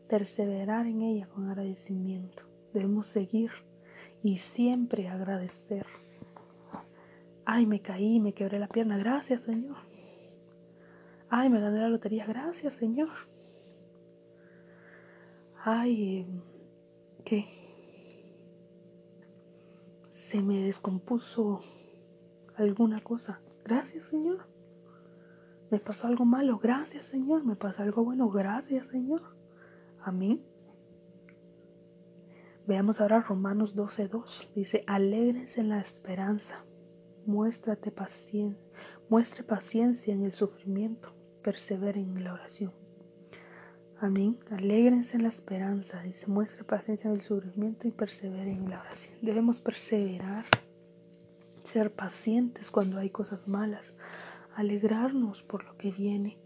Perseverar 0.09 0.85
en 0.85 1.01
ella 1.01 1.27
con 1.27 1.47
agradecimiento. 1.47 2.43
Debemos 2.73 3.07
seguir 3.07 3.51
y 4.21 4.35
siempre 4.35 5.07
agradecer. 5.07 5.85
Ay, 7.45 7.65
me 7.65 7.79
caí, 7.79 8.19
me 8.19 8.33
quebré 8.33 8.59
la 8.59 8.67
pierna. 8.67 8.97
Gracias, 8.97 9.43
Señor. 9.43 9.86
Ay, 11.29 11.49
me 11.49 11.59
gané 11.59 11.79
la 11.79 11.89
lotería. 11.89 12.25
Gracias, 12.25 12.75
Señor. 12.75 13.09
Ay, 15.63 16.25
¿qué? 17.25 17.45
Se 20.11 20.41
me 20.41 20.61
descompuso 20.63 21.59
alguna 22.55 23.01
cosa. 23.01 23.41
Gracias, 23.65 24.05
Señor. 24.05 24.47
Me 25.69 25.79
pasó 25.79 26.07
algo 26.07 26.23
malo. 26.23 26.59
Gracias, 26.59 27.07
Señor. 27.07 27.43
Me 27.43 27.57
pasó 27.57 27.83
algo 27.83 28.05
bueno. 28.05 28.29
Gracias, 28.29 28.87
Señor. 28.87 29.21
Amén. 29.99 30.41
Veamos 32.65 33.01
ahora 33.01 33.19
Romanos 33.19 33.75
12:2. 33.75 34.53
Dice, 34.55 34.85
alégrense 34.87 35.59
en 35.59 35.69
la 35.69 35.81
esperanza. 35.81 36.63
Muéstrate 37.25 37.91
paciencia. 37.91 38.63
Muestre 39.09 39.43
paciencia 39.43 40.13
en 40.13 40.23
el 40.23 40.31
sufrimiento 40.31 41.16
perseveren 41.47 42.17
en 42.17 42.25
la 42.25 42.33
oración. 42.33 42.73
Amén. 44.01 44.37
Alégrense 44.51 45.15
en 45.15 45.23
la 45.23 45.29
esperanza 45.29 46.05
y 46.05 46.11
se 46.11 46.27
muestre 46.27 46.65
paciencia 46.65 47.09
en 47.09 47.15
el 47.15 47.21
sufrimiento 47.21 47.87
y 47.87 47.91
perseveren 47.91 48.65
en 48.65 48.69
la 48.69 48.81
oración. 48.81 49.13
Debemos 49.21 49.61
perseverar, 49.61 50.43
ser 51.63 51.89
pacientes 51.93 52.69
cuando 52.69 52.99
hay 52.99 53.09
cosas 53.09 53.47
malas. 53.47 53.93
alegrarnos 54.55 55.41
por 55.41 55.63
lo 55.63 55.77
que 55.77 55.89
viene. 55.89 56.37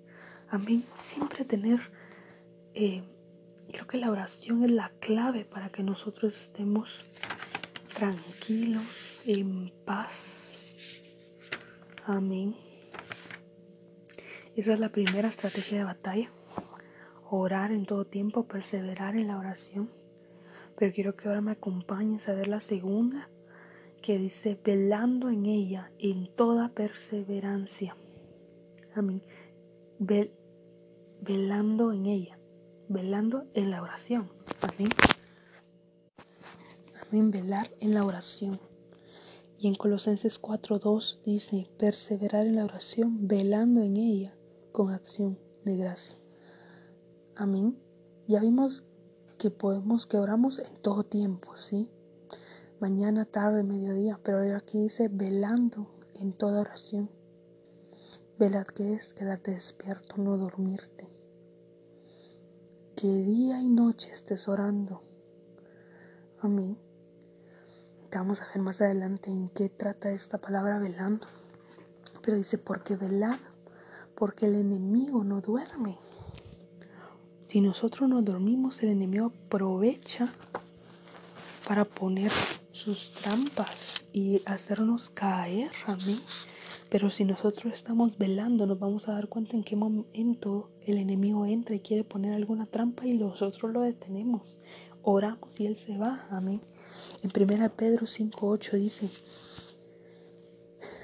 Amén. 0.52 0.84
Siempre 1.00 1.46
tener, 1.46 1.80
eh, 2.76 3.02
creo 3.72 3.88
que 3.88 3.98
la 3.98 4.12
oración 4.12 4.64
es 4.64 4.70
la 4.70 4.92
clave 5.00 5.46
para 5.46 5.70
que 5.70 5.82
nosotros 5.82 6.40
estemos 6.40 7.04
tranquilos, 7.96 9.24
en 9.26 9.72
paz. 9.84 10.76
Amén. 12.06 12.56
Esa 14.62 14.74
es 14.74 14.80
la 14.80 14.90
primera 14.90 15.28
estrategia 15.28 15.80
de 15.80 15.84
batalla. 15.86 16.30
Orar 17.32 17.72
en 17.72 17.88
todo 17.88 18.06
tiempo, 18.06 18.44
perseverar 18.44 19.16
en 19.16 19.28
la 19.28 19.40
oración. 19.40 19.90
Pero 20.78 20.94
quiero 20.94 21.16
que 21.16 21.28
ahora 21.28 21.42
me 21.42 21.54
acompañes 21.54 22.30
a 22.30 22.36
ver 22.36 22.48
la 22.48 22.60
segunda, 22.60 23.28
que 24.04 24.20
dice, 24.20 24.60
velando 24.64 25.32
en 25.32 25.48
ella 25.48 25.90
en 25.98 26.28
toda 26.36 26.70
perseverancia. 26.70 27.98
Amén. 28.94 29.24
velando 29.98 31.92
en 31.92 32.06
ella, 32.06 32.38
velando 32.88 33.48
en 33.56 33.72
la 33.72 33.82
oración. 33.82 34.30
Amén. 34.62 34.90
Amén, 37.02 37.32
velar 37.32 37.72
en 37.80 37.96
la 37.96 38.06
oración. 38.06 38.60
Y 39.58 39.70
en 39.70 39.74
Colosenses 39.74 40.40
4.2 40.40 41.24
dice, 41.24 41.68
perseverar 41.80 42.46
en 42.46 42.58
la 42.58 42.66
oración, 42.66 43.28
velando 43.28 43.82
en 43.82 43.98
ella 43.98 44.36
con 44.72 44.94
acción 44.94 45.38
de 45.66 45.78
gracia. 45.78 46.18
Amén. 47.36 47.78
Ya 48.28 48.40
vimos 48.40 48.84
que 49.38 49.52
podemos, 49.52 50.06
que 50.06 50.18
oramos 50.18 50.60
en 50.60 50.76
todo 50.82 51.04
tiempo, 51.04 51.56
¿sí? 51.56 51.90
Mañana, 52.80 53.26
tarde, 53.26 53.64
mediodía, 53.64 54.20
pero 54.24 54.40
aquí 54.56 54.80
dice 54.80 55.08
velando 55.08 55.88
en 56.16 56.34
toda 56.34 56.62
oración. 56.62 57.10
Velad 58.40 58.66
que 58.66 58.94
es 58.94 59.14
quedarte 59.14 59.52
despierto, 59.52 60.16
no 60.18 60.38
dormirte. 60.38 61.08
Que 62.96 63.08
día 63.08 63.62
y 63.62 63.70
noche 63.70 64.12
estés 64.12 64.48
orando. 64.48 65.04
Amén. 66.40 66.78
Vamos 68.12 68.42
a 68.42 68.48
ver 68.48 68.60
más 68.60 68.82
adelante 68.82 69.30
en 69.30 69.50
qué 69.50 69.70
trata 69.70 70.12
esta 70.12 70.40
palabra 70.40 70.80
velando. 70.80 71.28
Pero 72.22 72.38
dice, 72.38 72.58
porque 72.58 72.96
velad, 72.96 73.38
porque 74.22 74.46
el 74.46 74.54
enemigo 74.54 75.24
no 75.24 75.42
duerme. 75.42 75.98
Si 77.48 77.60
nosotros 77.60 78.08
no 78.08 78.22
dormimos, 78.22 78.84
el 78.84 78.90
enemigo 78.90 79.34
aprovecha 79.46 80.32
para 81.68 81.86
poner 81.86 82.30
sus 82.72 83.14
trampas 83.14 84.06
y 84.14 84.44
hacernos 84.46 85.10
caer. 85.10 85.72
Amén. 85.88 86.20
Pero 86.92 87.10
si 87.10 87.26
nosotros 87.26 87.74
estamos 87.74 88.20
velando, 88.20 88.68
nos 88.68 88.78
vamos 88.78 89.08
a 89.08 89.14
dar 89.14 89.28
cuenta 89.28 89.58
en 89.58 89.64
qué 89.64 89.76
momento 89.76 90.70
el 90.86 91.00
enemigo 91.00 91.48
entra 91.48 91.76
y 91.76 91.80
quiere 91.80 92.04
poner 92.04 92.36
alguna 92.36 92.68
trampa 92.68 93.08
y 93.08 93.18
nosotros 93.18 93.74
lo 93.74 93.82
detenemos. 93.82 94.56
Oramos 95.02 95.60
y 95.60 95.66
él 95.66 95.76
se 95.76 95.98
va. 95.98 96.28
Amén. 96.30 96.62
En 97.24 97.32
1 97.36 97.72
Pedro 97.72 98.06
5.8 98.06 98.74
dice, 98.74 99.10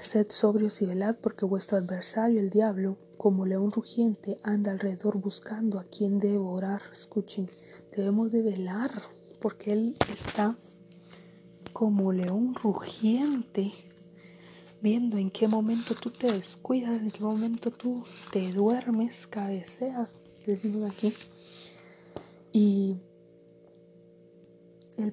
Sed 0.08 0.28
sobrios 0.30 0.80
y 0.80 0.86
velad 0.86 1.16
porque 1.20 1.44
vuestro 1.44 1.76
adversario, 1.76 2.40
el 2.40 2.48
diablo, 2.48 2.96
como 3.18 3.44
león 3.44 3.70
rugiente, 3.70 4.38
anda 4.42 4.72
alrededor 4.72 5.18
buscando 5.18 5.78
a 5.78 5.84
quien 5.84 6.18
devorar. 6.18 6.80
Escuchen, 6.90 7.50
debemos 7.94 8.30
de 8.30 8.40
velar 8.40 8.90
porque 9.38 9.74
él 9.74 9.96
está 10.10 10.56
como 11.74 12.10
león 12.10 12.54
rugiente 12.54 13.70
viendo 14.80 15.18
en 15.18 15.30
qué 15.30 15.46
momento 15.46 15.94
tú 15.94 16.08
te 16.08 16.32
descuidas, 16.32 17.02
en 17.02 17.10
qué 17.10 17.22
momento 17.22 17.70
tú 17.70 18.02
te 18.32 18.50
duermes, 18.50 19.26
cabeceas, 19.26 20.14
decimos 20.46 20.90
aquí. 20.90 21.12
Y 22.50 22.96
el 24.96 25.12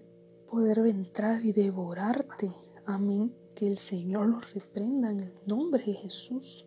poder 0.50 0.80
entrar 0.88 1.46
y 1.46 1.52
devorarte. 1.52 2.50
Amén. 2.86 3.45
Que 3.56 3.68
el 3.68 3.78
Señor 3.78 4.28
lo 4.28 4.40
reprenda 4.54 5.10
en 5.10 5.22
el 5.22 5.34
nombre 5.46 5.84
de 5.84 5.94
Jesús. 5.94 6.66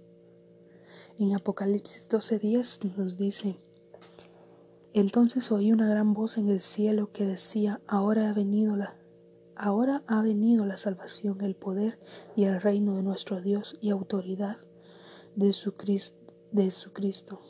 En 1.18 1.34
Apocalipsis 1.34 2.08
12:10 2.08 2.96
nos 2.96 3.16
dice, 3.16 3.60
entonces 4.94 5.52
oí 5.52 5.70
una 5.70 5.88
gran 5.88 6.14
voz 6.14 6.38
en 6.38 6.48
el 6.48 6.60
cielo 6.60 7.12
que 7.12 7.24
decía, 7.24 7.80
ahora 7.86 8.30
ha 8.30 8.32
venido 8.32 8.74
la 8.74 8.96
Ahora 9.60 10.04
ha 10.06 10.22
venido 10.22 10.64
la 10.66 10.76
salvación, 10.76 11.40
el 11.40 11.56
poder 11.56 11.98
y 12.36 12.44
el 12.44 12.60
reino 12.60 12.94
de 12.94 13.02
nuestro 13.02 13.40
Dios 13.40 13.76
y 13.80 13.90
autoridad 13.90 14.56
de 15.34 15.52
su, 15.52 15.74
Cristo, 16.92 17.40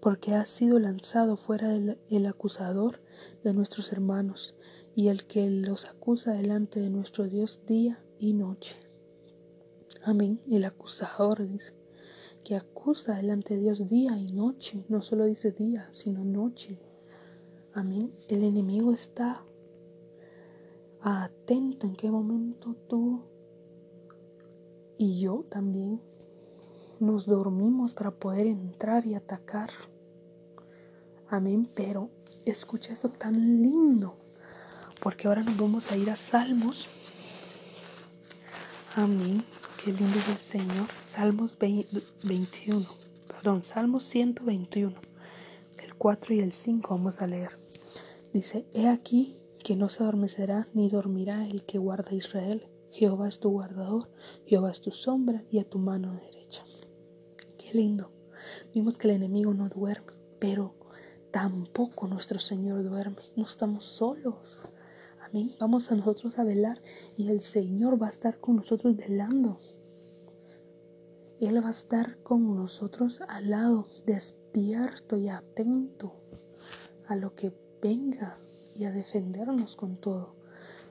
porque 0.00 0.34
ha 0.34 0.46
sido 0.46 0.78
lanzado 0.78 1.36
fuera 1.36 1.74
el, 1.74 2.26
acusador 2.26 3.02
de 3.44 3.52
nuestros 3.52 3.92
hermanos 3.92 4.54
y 4.94 5.08
el 5.08 5.26
que 5.26 5.50
los 5.50 5.84
acusa 5.84 6.32
delante 6.32 6.80
de 6.80 6.88
nuestro 6.88 7.24
Dios 7.24 7.60
día 7.66 8.02
y 8.18 8.32
noche. 8.32 8.76
Amén. 10.02 10.40
El 10.50 10.64
acusador 10.64 11.46
dice 11.46 11.74
que 12.44 12.56
acusa 12.56 13.16
delante 13.16 13.54
de 13.54 13.62
Dios 13.62 13.88
día 13.88 14.16
y 14.18 14.32
noche. 14.32 14.84
No 14.88 15.02
solo 15.02 15.24
dice 15.24 15.50
día, 15.50 15.88
sino 15.92 16.24
noche. 16.24 16.78
Amén. 17.74 18.12
El 18.28 18.44
enemigo 18.44 18.92
está 18.92 19.42
atento 21.00 21.86
en 21.86 21.94
qué 21.94 22.10
momento 22.10 22.74
tú 22.88 23.22
y 24.98 25.20
yo 25.20 25.44
también 25.48 26.00
nos 26.98 27.26
dormimos 27.26 27.94
para 27.94 28.10
poder 28.10 28.46
entrar 28.46 29.06
y 29.06 29.14
atacar. 29.14 29.70
Amén, 31.28 31.68
pero 31.74 32.10
escucha 32.44 32.92
esto 32.92 33.10
tan 33.10 33.62
lindo, 33.62 34.16
porque 35.02 35.28
ahora 35.28 35.42
nos 35.42 35.56
vamos 35.58 35.90
a 35.90 35.96
ir 35.96 36.10
a 36.10 36.16
Salmos. 36.16 36.88
Amén, 38.98 39.44
qué 39.84 39.92
lindo 39.92 40.18
es 40.18 40.26
el 40.26 40.38
Señor. 40.38 40.86
Salmos 41.04 41.58
21, 41.58 42.86
perdón, 43.26 43.62
Salmos 43.62 44.04
121, 44.04 44.96
el 45.84 45.94
4 45.96 46.34
y 46.34 46.40
el 46.40 46.50
5 46.50 46.94
vamos 46.94 47.20
a 47.20 47.26
leer. 47.26 47.50
Dice, 48.32 48.64
he 48.72 48.88
aquí 48.88 49.36
que 49.62 49.76
no 49.76 49.90
se 49.90 50.02
adormecerá 50.02 50.66
ni 50.72 50.88
dormirá 50.88 51.46
el 51.46 51.62
que 51.64 51.76
guarda 51.76 52.14
Israel. 52.14 52.66
Jehová 52.90 53.28
es 53.28 53.38
tu 53.38 53.50
guardador, 53.50 54.08
Jehová 54.46 54.70
es 54.70 54.80
tu 54.80 54.90
sombra 54.90 55.44
y 55.50 55.58
a 55.58 55.68
tu 55.68 55.78
mano 55.78 56.14
derecha. 56.14 56.64
Qué 57.58 57.74
lindo. 57.74 58.10
Vimos 58.72 58.96
que 58.96 59.08
el 59.08 59.16
enemigo 59.16 59.52
no 59.52 59.68
duerme, 59.68 60.14
pero 60.38 60.74
tampoco 61.30 62.08
nuestro 62.08 62.38
Señor 62.38 62.82
duerme. 62.82 63.20
No 63.36 63.44
estamos 63.44 63.84
solos. 63.84 64.62
Amén. 65.28 65.56
Vamos 65.58 65.90
a 65.90 65.96
nosotros 65.96 66.38
a 66.38 66.44
velar 66.44 66.80
y 67.16 67.28
el 67.30 67.40
Señor 67.40 68.00
va 68.00 68.06
a 68.06 68.10
estar 68.10 68.38
con 68.38 68.56
nosotros 68.56 68.96
velando. 68.96 69.58
Él 71.40 71.62
va 71.62 71.68
a 71.68 71.72
estar 71.72 72.22
con 72.22 72.56
nosotros 72.56 73.20
al 73.28 73.50
lado, 73.50 73.88
despierto 74.06 75.16
y 75.16 75.28
atento 75.28 76.14
a 77.08 77.16
lo 77.16 77.34
que 77.34 77.52
venga 77.82 78.38
y 78.74 78.84
a 78.84 78.92
defendernos 78.92 79.74
con 79.74 79.96
todo. 79.96 80.36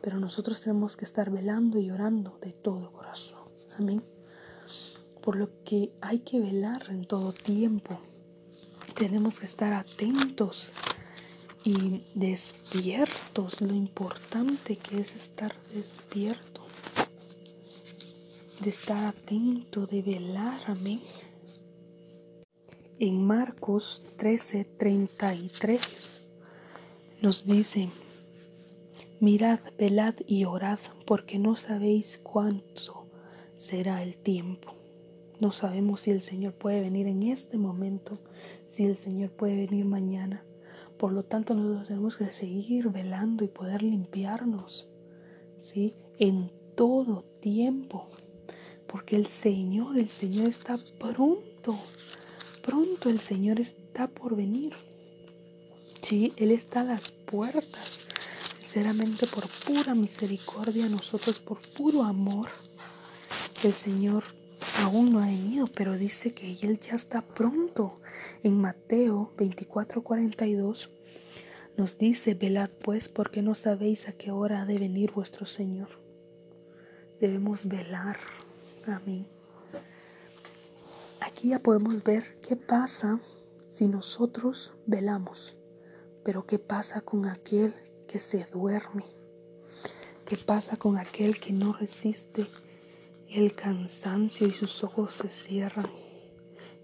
Pero 0.02 0.20
nosotros 0.20 0.60
tenemos 0.60 0.98
que 0.98 1.06
estar 1.06 1.32
velando 1.32 1.80
y 1.80 1.90
orando 1.90 2.38
de 2.42 2.52
todo 2.52 2.92
corazón. 2.92 3.50
Amén. 3.80 4.04
Por 5.22 5.38
lo 5.38 5.64
que 5.64 5.94
hay 6.02 6.20
que 6.20 6.42
velar 6.42 6.88
en 6.90 7.08
todo 7.08 7.32
tiempo. 7.32 8.00
Tenemos 8.96 9.40
que 9.40 9.46
estar 9.46 9.74
atentos 9.74 10.74
y 11.64 12.04
despiertos. 12.14 13.05
Lo 13.36 13.76
importante 13.76 14.78
que 14.78 15.02
es 15.02 15.14
estar 15.14 15.54
despierto. 15.70 16.62
De 18.62 18.70
estar 18.70 19.08
atento, 19.08 19.86
de 19.86 20.02
velar. 20.02 20.62
Amén. 20.68 21.02
En 22.98 23.28
Marcos 23.28 24.02
13:33 24.18 26.22
nos 27.22 27.46
dice, 27.46 27.90
mirad, 29.20 29.60
velad 29.78 30.16
y 30.26 30.46
orad, 30.46 30.80
porque 31.06 31.38
no 31.38 31.58
sabéis 31.58 32.22
cuánto 32.24 33.06
será 33.58 34.02
el 34.02 34.18
tiempo. 34.18 34.74
No 35.42 35.52
sabemos 35.52 36.00
si 36.00 36.12
el 36.12 36.22
Señor 36.22 36.54
puede 36.54 36.80
venir 36.80 37.08
en 37.08 37.24
este 37.24 37.58
momento, 37.58 38.18
si 38.66 38.86
el 38.86 38.96
Señor 38.96 39.32
puede 39.32 39.58
venir 39.58 39.84
mañana. 39.84 40.46
Por 40.98 41.12
lo 41.12 41.24
tanto, 41.24 41.54
nosotros 41.54 41.88
tenemos 41.88 42.18
que 42.18 42.32
seguir 42.32 42.90
velando 42.90 43.44
y 43.44 43.48
poder 43.48 43.84
limpiarnos, 43.84 44.88
¿sí? 45.60 45.94
En 46.20 46.52
todo 46.76 47.24
tiempo. 47.42 48.08
Porque 48.88 49.16
el 49.16 49.28
Señor, 49.28 49.98
el 49.98 50.08
Señor 50.10 50.48
está 50.48 50.78
pronto. 51.00 51.78
Pronto 52.62 53.10
el 53.10 53.20
Señor 53.20 53.60
está 53.60 54.08
por 54.08 54.36
venir. 54.36 54.74
Sí, 56.02 56.34
Él 56.38 56.52
está 56.52 56.82
a 56.82 56.86
las 56.86 57.12
puertas. 57.12 58.06
Sinceramente, 58.60 59.28
por 59.28 59.48
pura 59.66 59.96
misericordia, 59.96 60.88
nosotros 60.88 61.40
por 61.40 61.60
puro 61.62 62.04
amor, 62.04 62.50
el 63.64 63.74
Señor 63.74 64.24
aún 64.78 65.12
no 65.12 65.20
ha 65.20 65.28
venido, 65.28 65.68
pero 65.68 65.98
dice 65.98 66.34
que 66.34 66.52
Él 66.62 66.80
ya 66.80 66.96
está 66.96 67.22
pronto. 67.22 67.96
En 68.44 68.60
Mateo 68.60 69.32
24:42 69.38 70.90
nos 71.78 71.98
dice, 71.98 72.34
velad 72.34 72.70
pues 72.84 73.10
porque 73.10 73.42
no 73.42 73.56
sabéis 73.56 74.08
a 74.08 74.14
qué 74.14 74.32
hora 74.32 74.62
ha 74.62 74.66
de 74.66 74.78
venir 74.78 75.12
vuestro 75.12 75.46
Señor. 75.46 75.90
Debemos 77.20 77.66
velar. 77.66 78.18
Amén. 78.88 79.28
Aquí 81.20 81.50
ya 81.50 81.60
podemos 81.60 82.04
ver 82.04 82.40
qué 82.42 82.56
pasa 82.56 83.20
si 83.68 83.88
nosotros 83.88 84.74
velamos, 84.86 85.58
pero 86.24 86.46
qué 86.46 86.60
pasa 86.60 87.02
con 87.02 87.26
aquel 87.26 87.74
que 88.08 88.20
se 88.20 88.46
duerme, 88.46 89.06
qué 90.26 90.38
pasa 90.38 90.78
con 90.78 90.98
aquel 90.98 91.40
que 91.40 91.52
no 91.52 91.74
resiste 91.74 92.48
el 93.36 93.52
cansancio 93.52 94.48
y 94.48 94.52
sus 94.52 94.82
ojos 94.86 95.16
se 95.16 95.28
cierran. 95.28 95.90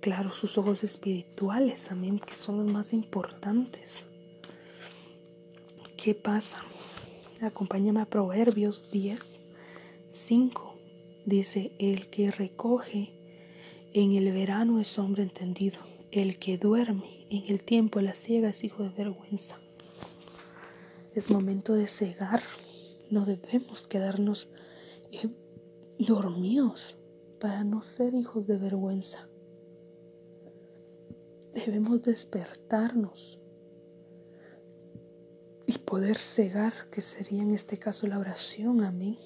Claro, 0.01 0.33
sus 0.33 0.57
ojos 0.57 0.83
espirituales, 0.83 1.89
amén, 1.91 2.19
que 2.19 2.35
son 2.35 2.57
los 2.57 2.73
más 2.73 2.91
importantes. 2.91 4.05
¿Qué 5.95 6.13
pasa? 6.13 6.57
Acompáñame 7.39 8.01
a 8.01 8.05
Proverbios 8.05 8.91
10, 8.91 9.39
5. 10.09 10.75
Dice, 11.25 11.71
el 11.79 12.09
que 12.09 12.31
recoge 12.31 13.13
en 13.93 14.11
el 14.15 14.29
verano 14.33 14.81
es 14.81 14.99
hombre 14.99 15.23
entendido. 15.23 15.79
El 16.11 16.37
que 16.37 16.57
duerme 16.57 17.27
en 17.29 17.45
el 17.47 17.63
tiempo 17.63 17.99
de 17.99 18.05
la 18.05 18.13
ciega 18.13 18.49
es 18.49 18.65
hijo 18.65 18.83
de 18.83 18.89
vergüenza. 18.89 19.57
Es 21.15 21.29
momento 21.29 21.75
de 21.75 21.87
cegar. 21.87 22.41
No 23.09 23.23
debemos 23.23 23.87
quedarnos 23.87 24.49
dormidos 26.05 26.97
para 27.39 27.63
no 27.63 27.81
ser 27.81 28.13
hijos 28.13 28.47
de 28.47 28.57
vergüenza. 28.57 29.27
Debemos 31.53 32.01
despertarnos 32.01 33.39
y 35.65 35.77
poder 35.79 36.17
cegar, 36.17 36.89
que 36.91 37.01
sería 37.01 37.41
en 37.41 37.51
este 37.51 37.77
caso 37.77 38.07
la 38.07 38.19
oración, 38.19 38.83
a 38.83 38.91
mí 38.91 39.17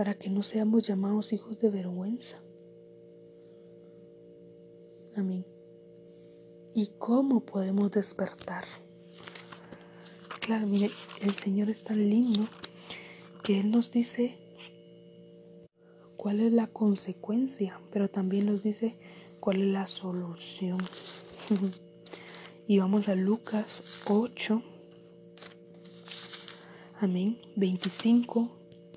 para 0.00 0.14
que 0.14 0.30
no 0.30 0.42
seamos 0.42 0.84
llamados 0.84 1.30
hijos 1.34 1.58
de 1.58 1.68
vergüenza. 1.68 2.40
Amén. 5.14 5.44
¿Y 6.72 6.92
cómo 6.98 7.40
podemos 7.40 7.90
despertar? 7.90 8.64
Claro, 10.40 10.66
mire, 10.66 10.90
el 11.20 11.34
Señor 11.34 11.68
es 11.68 11.84
tan 11.84 12.08
lindo 12.08 12.48
que 13.42 13.60
Él 13.60 13.70
nos 13.70 13.90
dice 13.90 14.38
cuál 16.20 16.40
es 16.40 16.52
la 16.52 16.66
consecuencia, 16.66 17.80
pero 17.90 18.10
también 18.10 18.44
nos 18.44 18.62
dice 18.62 18.94
cuál 19.40 19.62
es 19.62 19.68
la 19.68 19.86
solución. 19.86 20.76
y 22.66 22.78
vamos 22.78 23.08
a 23.08 23.14
Lucas 23.14 24.04
8, 24.06 24.62
amén, 27.00 27.40
25 27.56 28.50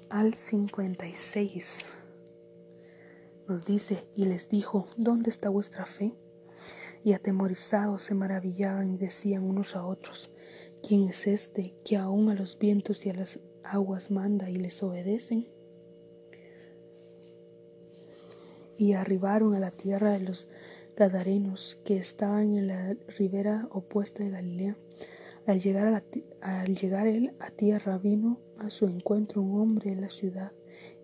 al 0.10 0.34
56. 0.34 1.86
Nos 3.48 3.64
dice, 3.64 4.06
y 4.18 4.26
les 4.26 4.50
dijo, 4.50 4.86
¿dónde 4.98 5.30
está 5.30 5.48
vuestra 5.48 5.86
fe? 5.86 6.14
Y 7.06 7.14
atemorizados 7.14 8.04
se 8.04 8.16
maravillaban 8.16 8.96
y 8.96 8.98
decían 8.98 9.44
unos 9.44 9.78
a 9.78 9.86
otros, 9.86 10.30
¿quién 10.86 11.08
es 11.08 11.26
este 11.26 11.74
que 11.86 11.96
aún 11.96 12.30
a 12.30 12.36
los 12.36 12.60
vientos 12.60 13.06
y 13.06 13.12
a 13.12 13.14
las 13.14 13.40
aguas 13.64 14.12
manda 14.12 14.50
y 14.50 14.58
les 14.58 14.84
obedecen? 14.84 15.53
Y 18.78 18.94
arribaron 18.94 19.54
a 19.54 19.60
la 19.60 19.72
tierra 19.72 20.12
de 20.12 20.22
los 20.22 20.48
Gadarenos 20.96 21.80
que 21.84 21.98
estaban 21.98 22.56
en 22.56 22.68
la 22.68 22.96
ribera 23.18 23.68
opuesta 23.72 24.24
de 24.24 24.30
Galilea. 24.30 24.78
Al 25.46 25.60
llegar, 25.60 25.88
a 25.88 26.04
al 26.42 26.76
llegar 26.76 27.08
él 27.08 27.34
a 27.40 27.50
tierra 27.50 27.98
vino 27.98 28.40
a 28.58 28.70
su 28.70 28.86
encuentro 28.86 29.42
un 29.42 29.60
hombre 29.60 29.92
en 29.92 30.02
la 30.02 30.10
ciudad, 30.10 30.54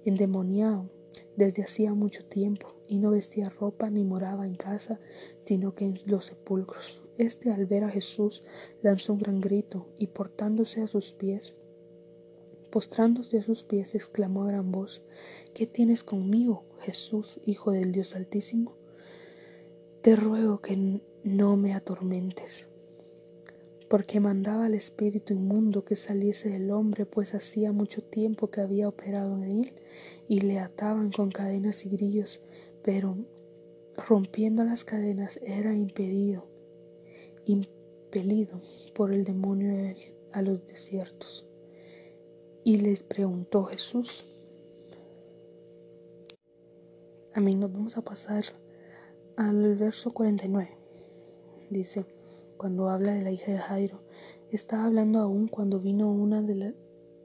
endemoniado 0.05 0.89
desde 1.35 1.63
hacía 1.63 1.93
mucho 1.93 2.25
tiempo, 2.25 2.75
y 2.87 2.99
no 2.99 3.11
vestía 3.11 3.49
ropa 3.49 3.89
ni 3.89 4.03
moraba 4.03 4.45
en 4.45 4.55
casa, 4.55 4.99
sino 5.43 5.73
que 5.73 5.85
en 5.85 5.99
los 6.05 6.25
sepulcros. 6.25 7.01
Este 7.17 7.51
al 7.51 7.65
ver 7.65 7.83
a 7.83 7.89
Jesús 7.89 8.43
lanzó 8.81 9.13
un 9.13 9.19
gran 9.19 9.41
grito, 9.41 9.87
y 9.97 10.07
portándose 10.07 10.81
a 10.81 10.87
sus 10.87 11.13
pies, 11.13 11.55
postrándose 12.69 13.39
a 13.39 13.43
sus 13.43 13.63
pies, 13.63 13.95
exclamó 13.95 14.43
a 14.43 14.47
gran 14.47 14.71
voz, 14.71 15.01
¿Qué 15.53 15.65
tienes 15.65 16.03
conmigo, 16.03 16.63
Jesús, 16.79 17.39
Hijo 17.45 17.71
del 17.71 17.91
Dios 17.91 18.15
Altísimo? 18.15 18.73
Te 20.01 20.15
ruego 20.15 20.61
que 20.61 21.01
no 21.23 21.57
me 21.57 21.73
atormentes 21.73 22.69
porque 23.89 24.19
mandaba 24.19 24.67
al 24.67 24.75
espíritu 24.75 25.33
inmundo 25.33 25.83
que 25.83 25.95
saliese 25.95 26.49
del 26.49 26.71
hombre, 26.71 27.07
pues 27.07 27.33
hacía 27.33 27.71
mucho 27.71 28.03
tiempo 28.03 28.47
que 28.47 28.61
había 28.61 28.87
operado 28.87 29.35
en 29.35 29.63
él, 29.63 29.73
y 30.27 30.41
le 30.41 30.59
ataban 30.59 31.11
con 31.11 31.31
cadenas 31.31 31.85
y 31.85 31.89
grillos, 31.89 32.39
pero 32.83 33.17
rompiendo 33.97 34.63
las 34.63 34.83
cadenas 34.83 35.39
era 35.41 35.73
impedido, 35.73 36.47
impelido 37.45 38.61
por 38.93 39.11
el 39.11 39.25
demonio 39.25 39.95
a 40.31 40.43
los 40.43 40.65
desiertos. 40.67 41.45
Y 42.63 42.77
les 42.77 43.01
preguntó 43.01 43.63
Jesús. 43.63 44.23
Amén, 47.35 47.59
nos 47.59 47.71
vamos 47.71 47.95
a 47.95 48.01
pasar 48.01 48.43
al 49.37 49.75
verso 49.75 50.11
49. 50.11 50.75
Dice, 51.69 52.05
cuando 52.57 52.89
habla 52.89 53.13
de 53.13 53.21
la 53.21 53.31
hija 53.31 53.51
de 53.51 53.59
Jairo. 53.59 54.01
Estaba 54.49 54.85
hablando 54.85 55.19
aún 55.19 55.47
cuando 55.47 55.79
vino 55.79 56.11
una 56.11 56.41
de 56.41 56.73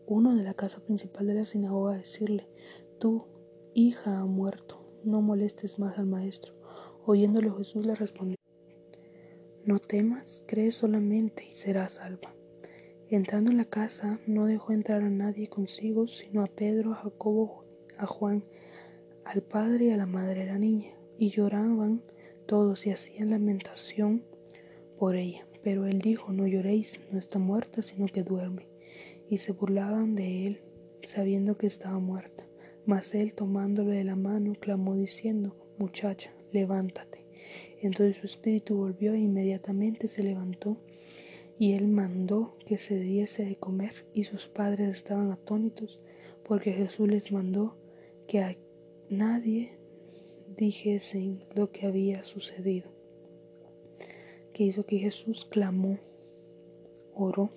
uno 0.06 0.36
de 0.36 0.42
la 0.42 0.52
casa 0.52 0.80
principal 0.80 1.26
de 1.26 1.34
la 1.34 1.44
sinagoga 1.46 1.94
a 1.94 1.98
decirle, 1.98 2.46
tu 3.00 3.24
hija 3.72 4.18
ha 4.18 4.26
muerto, 4.26 4.78
no 5.04 5.22
molestes 5.22 5.78
más 5.78 5.98
al 5.98 6.04
maestro. 6.04 6.52
Oyéndolo 7.06 7.56
Jesús 7.56 7.86
le 7.86 7.94
respondió, 7.94 8.36
no 9.64 9.78
temas, 9.78 10.44
cree 10.46 10.70
solamente 10.70 11.46
y 11.48 11.52
serás 11.52 11.92
salva. 11.92 12.34
Entrando 13.08 13.50
en 13.50 13.56
la 13.56 13.64
casa, 13.64 14.20
no 14.26 14.44
dejó 14.44 14.72
entrar 14.74 15.02
a 15.02 15.08
nadie 15.08 15.48
consigo, 15.48 16.06
sino 16.08 16.44
a 16.44 16.46
Pedro, 16.46 16.92
a 16.92 16.96
Jacobo, 16.96 17.64
a 17.96 18.04
Juan, 18.04 18.44
al 19.24 19.42
padre 19.42 19.86
y 19.86 19.90
a 19.90 19.96
la 19.96 20.06
madre 20.06 20.40
de 20.40 20.46
la 20.46 20.58
niña, 20.58 20.94
y 21.18 21.30
lloraban 21.30 22.02
todos 22.46 22.86
y 22.86 22.90
hacían 22.90 23.30
lamentación 23.30 24.24
por 24.98 25.16
ella. 25.16 25.46
Pero 25.62 25.86
él 25.86 26.00
dijo, 26.00 26.32
no 26.32 26.46
lloréis, 26.46 27.00
no 27.10 27.18
está 27.18 27.38
muerta, 27.38 27.82
sino 27.82 28.06
que 28.06 28.22
duerme. 28.22 28.68
Y 29.30 29.38
se 29.38 29.52
burlaban 29.52 30.14
de 30.14 30.46
él, 30.46 30.60
sabiendo 31.02 31.54
que 31.54 31.66
estaba 31.66 31.98
muerta. 31.98 32.46
Mas 32.84 33.14
él, 33.14 33.34
tomándole 33.34 33.96
de 33.96 34.04
la 34.04 34.16
mano, 34.16 34.52
clamó 34.60 34.94
diciendo, 34.94 35.56
muchacha, 35.78 36.34
levántate. 36.52 37.26
Entonces 37.80 38.16
su 38.16 38.26
espíritu 38.26 38.76
volvió 38.76 39.14
e 39.14 39.20
inmediatamente 39.20 40.06
se 40.06 40.22
levantó. 40.22 40.76
Y 41.58 41.72
él 41.72 41.88
mandó 41.88 42.58
que 42.66 42.78
se 42.78 42.98
diese 42.98 43.44
de 43.44 43.56
comer, 43.56 44.06
y 44.12 44.24
sus 44.24 44.48
padres 44.48 44.88
estaban 44.88 45.30
atónitos, 45.30 46.00
porque 46.42 46.72
Jesús 46.72 47.08
les 47.08 47.32
mandó 47.32 47.78
que 48.26 48.42
a 48.42 48.54
nadie 49.08 49.78
dijesen 50.56 51.44
lo 51.54 51.70
que 51.70 51.86
había 51.86 52.24
sucedido 52.24 52.94
que 54.54 54.62
hizo 54.62 54.86
que 54.86 54.98
Jesús 54.98 55.44
clamó, 55.44 55.98
oró, 57.12 57.50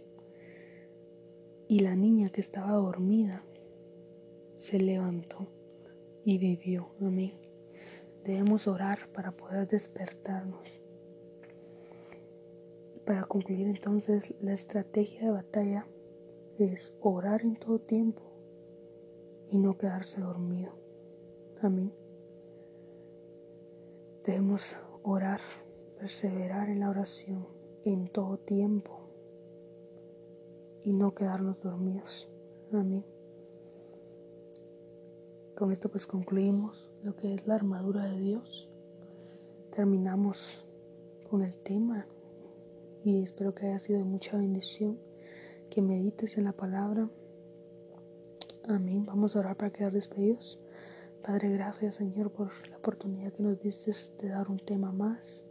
y 1.70 1.80
la 1.80 1.96
niña 1.96 2.30
que 2.30 2.42
estaba 2.42 2.74
dormida 2.74 3.44
se 4.56 4.80
levantó 4.80 5.48
y 6.26 6.40
vivió. 6.40 6.90
Amén. 7.00 7.34
Debemos 8.24 8.68
orar 8.68 9.12
para 9.14 9.32
poder 9.32 9.68
despertarnos. 9.68 10.68
Y 12.96 13.00
para 13.02 13.26
concluir 13.26 13.68
entonces, 13.68 14.34
la 14.42 14.54
estrategia 14.54 15.22
de 15.22 15.32
batalla 15.32 15.88
es 16.58 16.96
orar 17.00 17.44
en 17.44 17.58
todo 17.58 17.80
tiempo 17.80 18.24
y 19.52 19.60
no 19.60 19.78
quedarse 19.78 20.20
dormido. 20.20 20.87
Amén. 21.62 21.92
Debemos 24.24 24.78
orar 25.02 25.42
perseverar 25.98 26.70
en 26.70 26.82
la 26.82 26.90
oración 26.90 27.48
en 27.84 28.10
todo 28.10 28.38
tiempo 28.38 29.00
y 30.84 30.92
no 30.92 31.16
quedarnos 31.16 31.60
dormidos. 31.60 32.30
Amén. 32.72 33.04
Con 35.58 35.72
esto 35.72 35.90
pues 35.90 36.06
concluimos 36.06 36.92
lo 37.04 37.16
que 37.16 37.34
es 37.34 37.48
la 37.48 37.56
armadura 37.56 38.06
de 38.06 38.20
Dios. 38.20 38.70
Terminamos 39.72 40.64
con 41.30 41.42
el 41.42 41.58
tema 41.58 42.06
y 43.04 43.24
espero 43.24 43.56
que 43.56 43.66
haya 43.66 43.80
sido 43.80 43.98
de 43.98 44.06
mucha 44.06 44.38
bendición, 44.38 45.00
que 45.72 45.82
medites 45.82 46.38
en 46.38 46.44
la 46.44 46.54
palabra. 46.54 47.10
Amén. 48.68 49.06
Vamos 49.06 49.36
a 49.36 49.40
orar 49.40 49.58
para 49.58 49.72
quedar 49.72 49.92
despedidos. 49.92 50.60
Padre, 51.28 51.50
gracias 51.50 51.96
Señor 51.96 52.32
por 52.32 52.54
la 52.70 52.78
oportunidad 52.78 53.34
que 53.34 53.44
nos 53.44 53.60
diste 53.60 53.92
de 54.18 54.30
dar 54.30 54.50
un 54.50 54.60
tema 54.60 54.94
más. 54.94 55.44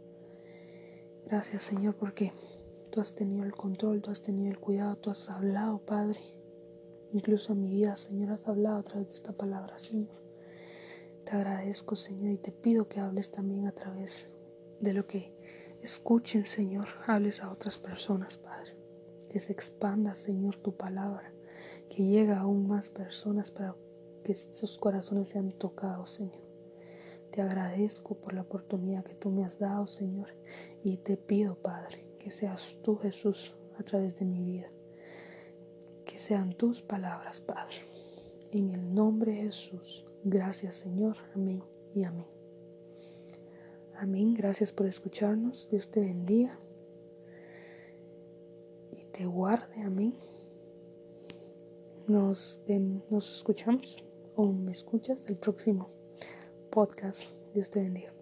Gracias 1.27 1.61
Señor 1.61 1.95
porque 1.95 2.33
tú 2.89 2.99
has 2.99 3.13
tenido 3.13 3.45
el 3.45 3.53
control, 3.53 4.01
tú 4.01 4.09
has 4.09 4.23
tenido 4.23 4.49
el 4.49 4.57
cuidado, 4.57 4.95
tú 4.95 5.11
has 5.11 5.29
hablado, 5.29 5.77
Padre. 5.85 6.19
Incluso 7.13 7.53
en 7.53 7.61
mi 7.61 7.69
vida, 7.69 7.95
Señor, 7.95 8.31
has 8.31 8.47
hablado 8.47 8.77
a 8.77 8.83
través 8.83 9.09
de 9.09 9.13
esta 9.13 9.33
palabra, 9.33 9.77
Señor. 9.77 10.19
Te 11.23 11.33
agradezco, 11.33 11.95
Señor, 11.95 12.31
y 12.31 12.37
te 12.39 12.51
pido 12.51 12.87
que 12.87 12.99
hables 12.99 13.29
también 13.29 13.67
a 13.67 13.71
través 13.71 14.25
de 14.79 14.93
lo 14.93 15.05
que 15.05 15.31
escuchen, 15.83 16.47
Señor. 16.47 16.87
Hables 17.05 17.43
a 17.43 17.51
otras 17.51 17.77
personas, 17.77 18.39
Padre. 18.39 18.75
Que 19.29 19.39
se 19.39 19.53
expanda, 19.53 20.15
Señor, 20.15 20.55
tu 20.55 20.75
palabra. 20.75 21.31
Que 21.87 22.03
llegue 22.03 22.31
a 22.31 22.39
aún 22.39 22.67
más 22.67 22.89
personas 22.89 23.51
para 23.51 23.75
que 24.27 24.33
estos 24.33 24.77
corazones 24.77 25.29
sean 25.29 25.53
tocados, 25.53 26.11
Señor. 26.11 26.41
Te 27.31 27.41
agradezco 27.41 28.15
por 28.15 28.33
la 28.33 28.41
oportunidad 28.41 29.05
que 29.05 29.15
tú 29.15 29.29
me 29.29 29.45
has 29.45 29.57
dado, 29.57 29.87
Señor, 29.87 30.35
y 30.83 30.97
te 30.97 31.15
pido, 31.15 31.55
Padre, 31.55 32.05
que 32.19 32.29
seas 32.31 32.77
tú, 32.83 32.97
Jesús, 32.97 33.55
a 33.79 33.83
través 33.83 34.17
de 34.17 34.25
mi 34.25 34.43
vida. 34.43 34.67
Que 36.03 36.17
sean 36.17 36.57
tus 36.57 36.81
palabras, 36.81 37.39
Padre. 37.39 37.77
En 38.51 38.69
el 38.71 38.93
nombre 38.93 39.31
de 39.31 39.43
Jesús. 39.43 40.05
Gracias, 40.25 40.75
Señor. 40.75 41.15
Amén 41.33 41.63
y 41.95 42.03
amén. 42.03 42.27
Amén. 43.95 44.33
Gracias 44.33 44.73
por 44.73 44.87
escucharnos. 44.87 45.69
Dios 45.71 45.89
te 45.89 46.01
bendiga 46.01 46.59
y 48.91 49.05
te 49.05 49.25
guarde. 49.25 49.83
Amén. 49.83 50.15
Nos 52.07 52.59
escuchamos 53.09 54.03
o 54.37 54.53
me 54.53 54.71
escuchas 54.71 55.25
el 55.27 55.35
próximo 55.37 55.89
podcast. 56.71 57.35
Dios 57.53 57.69
te 57.69 57.81
bendiga. 57.81 58.16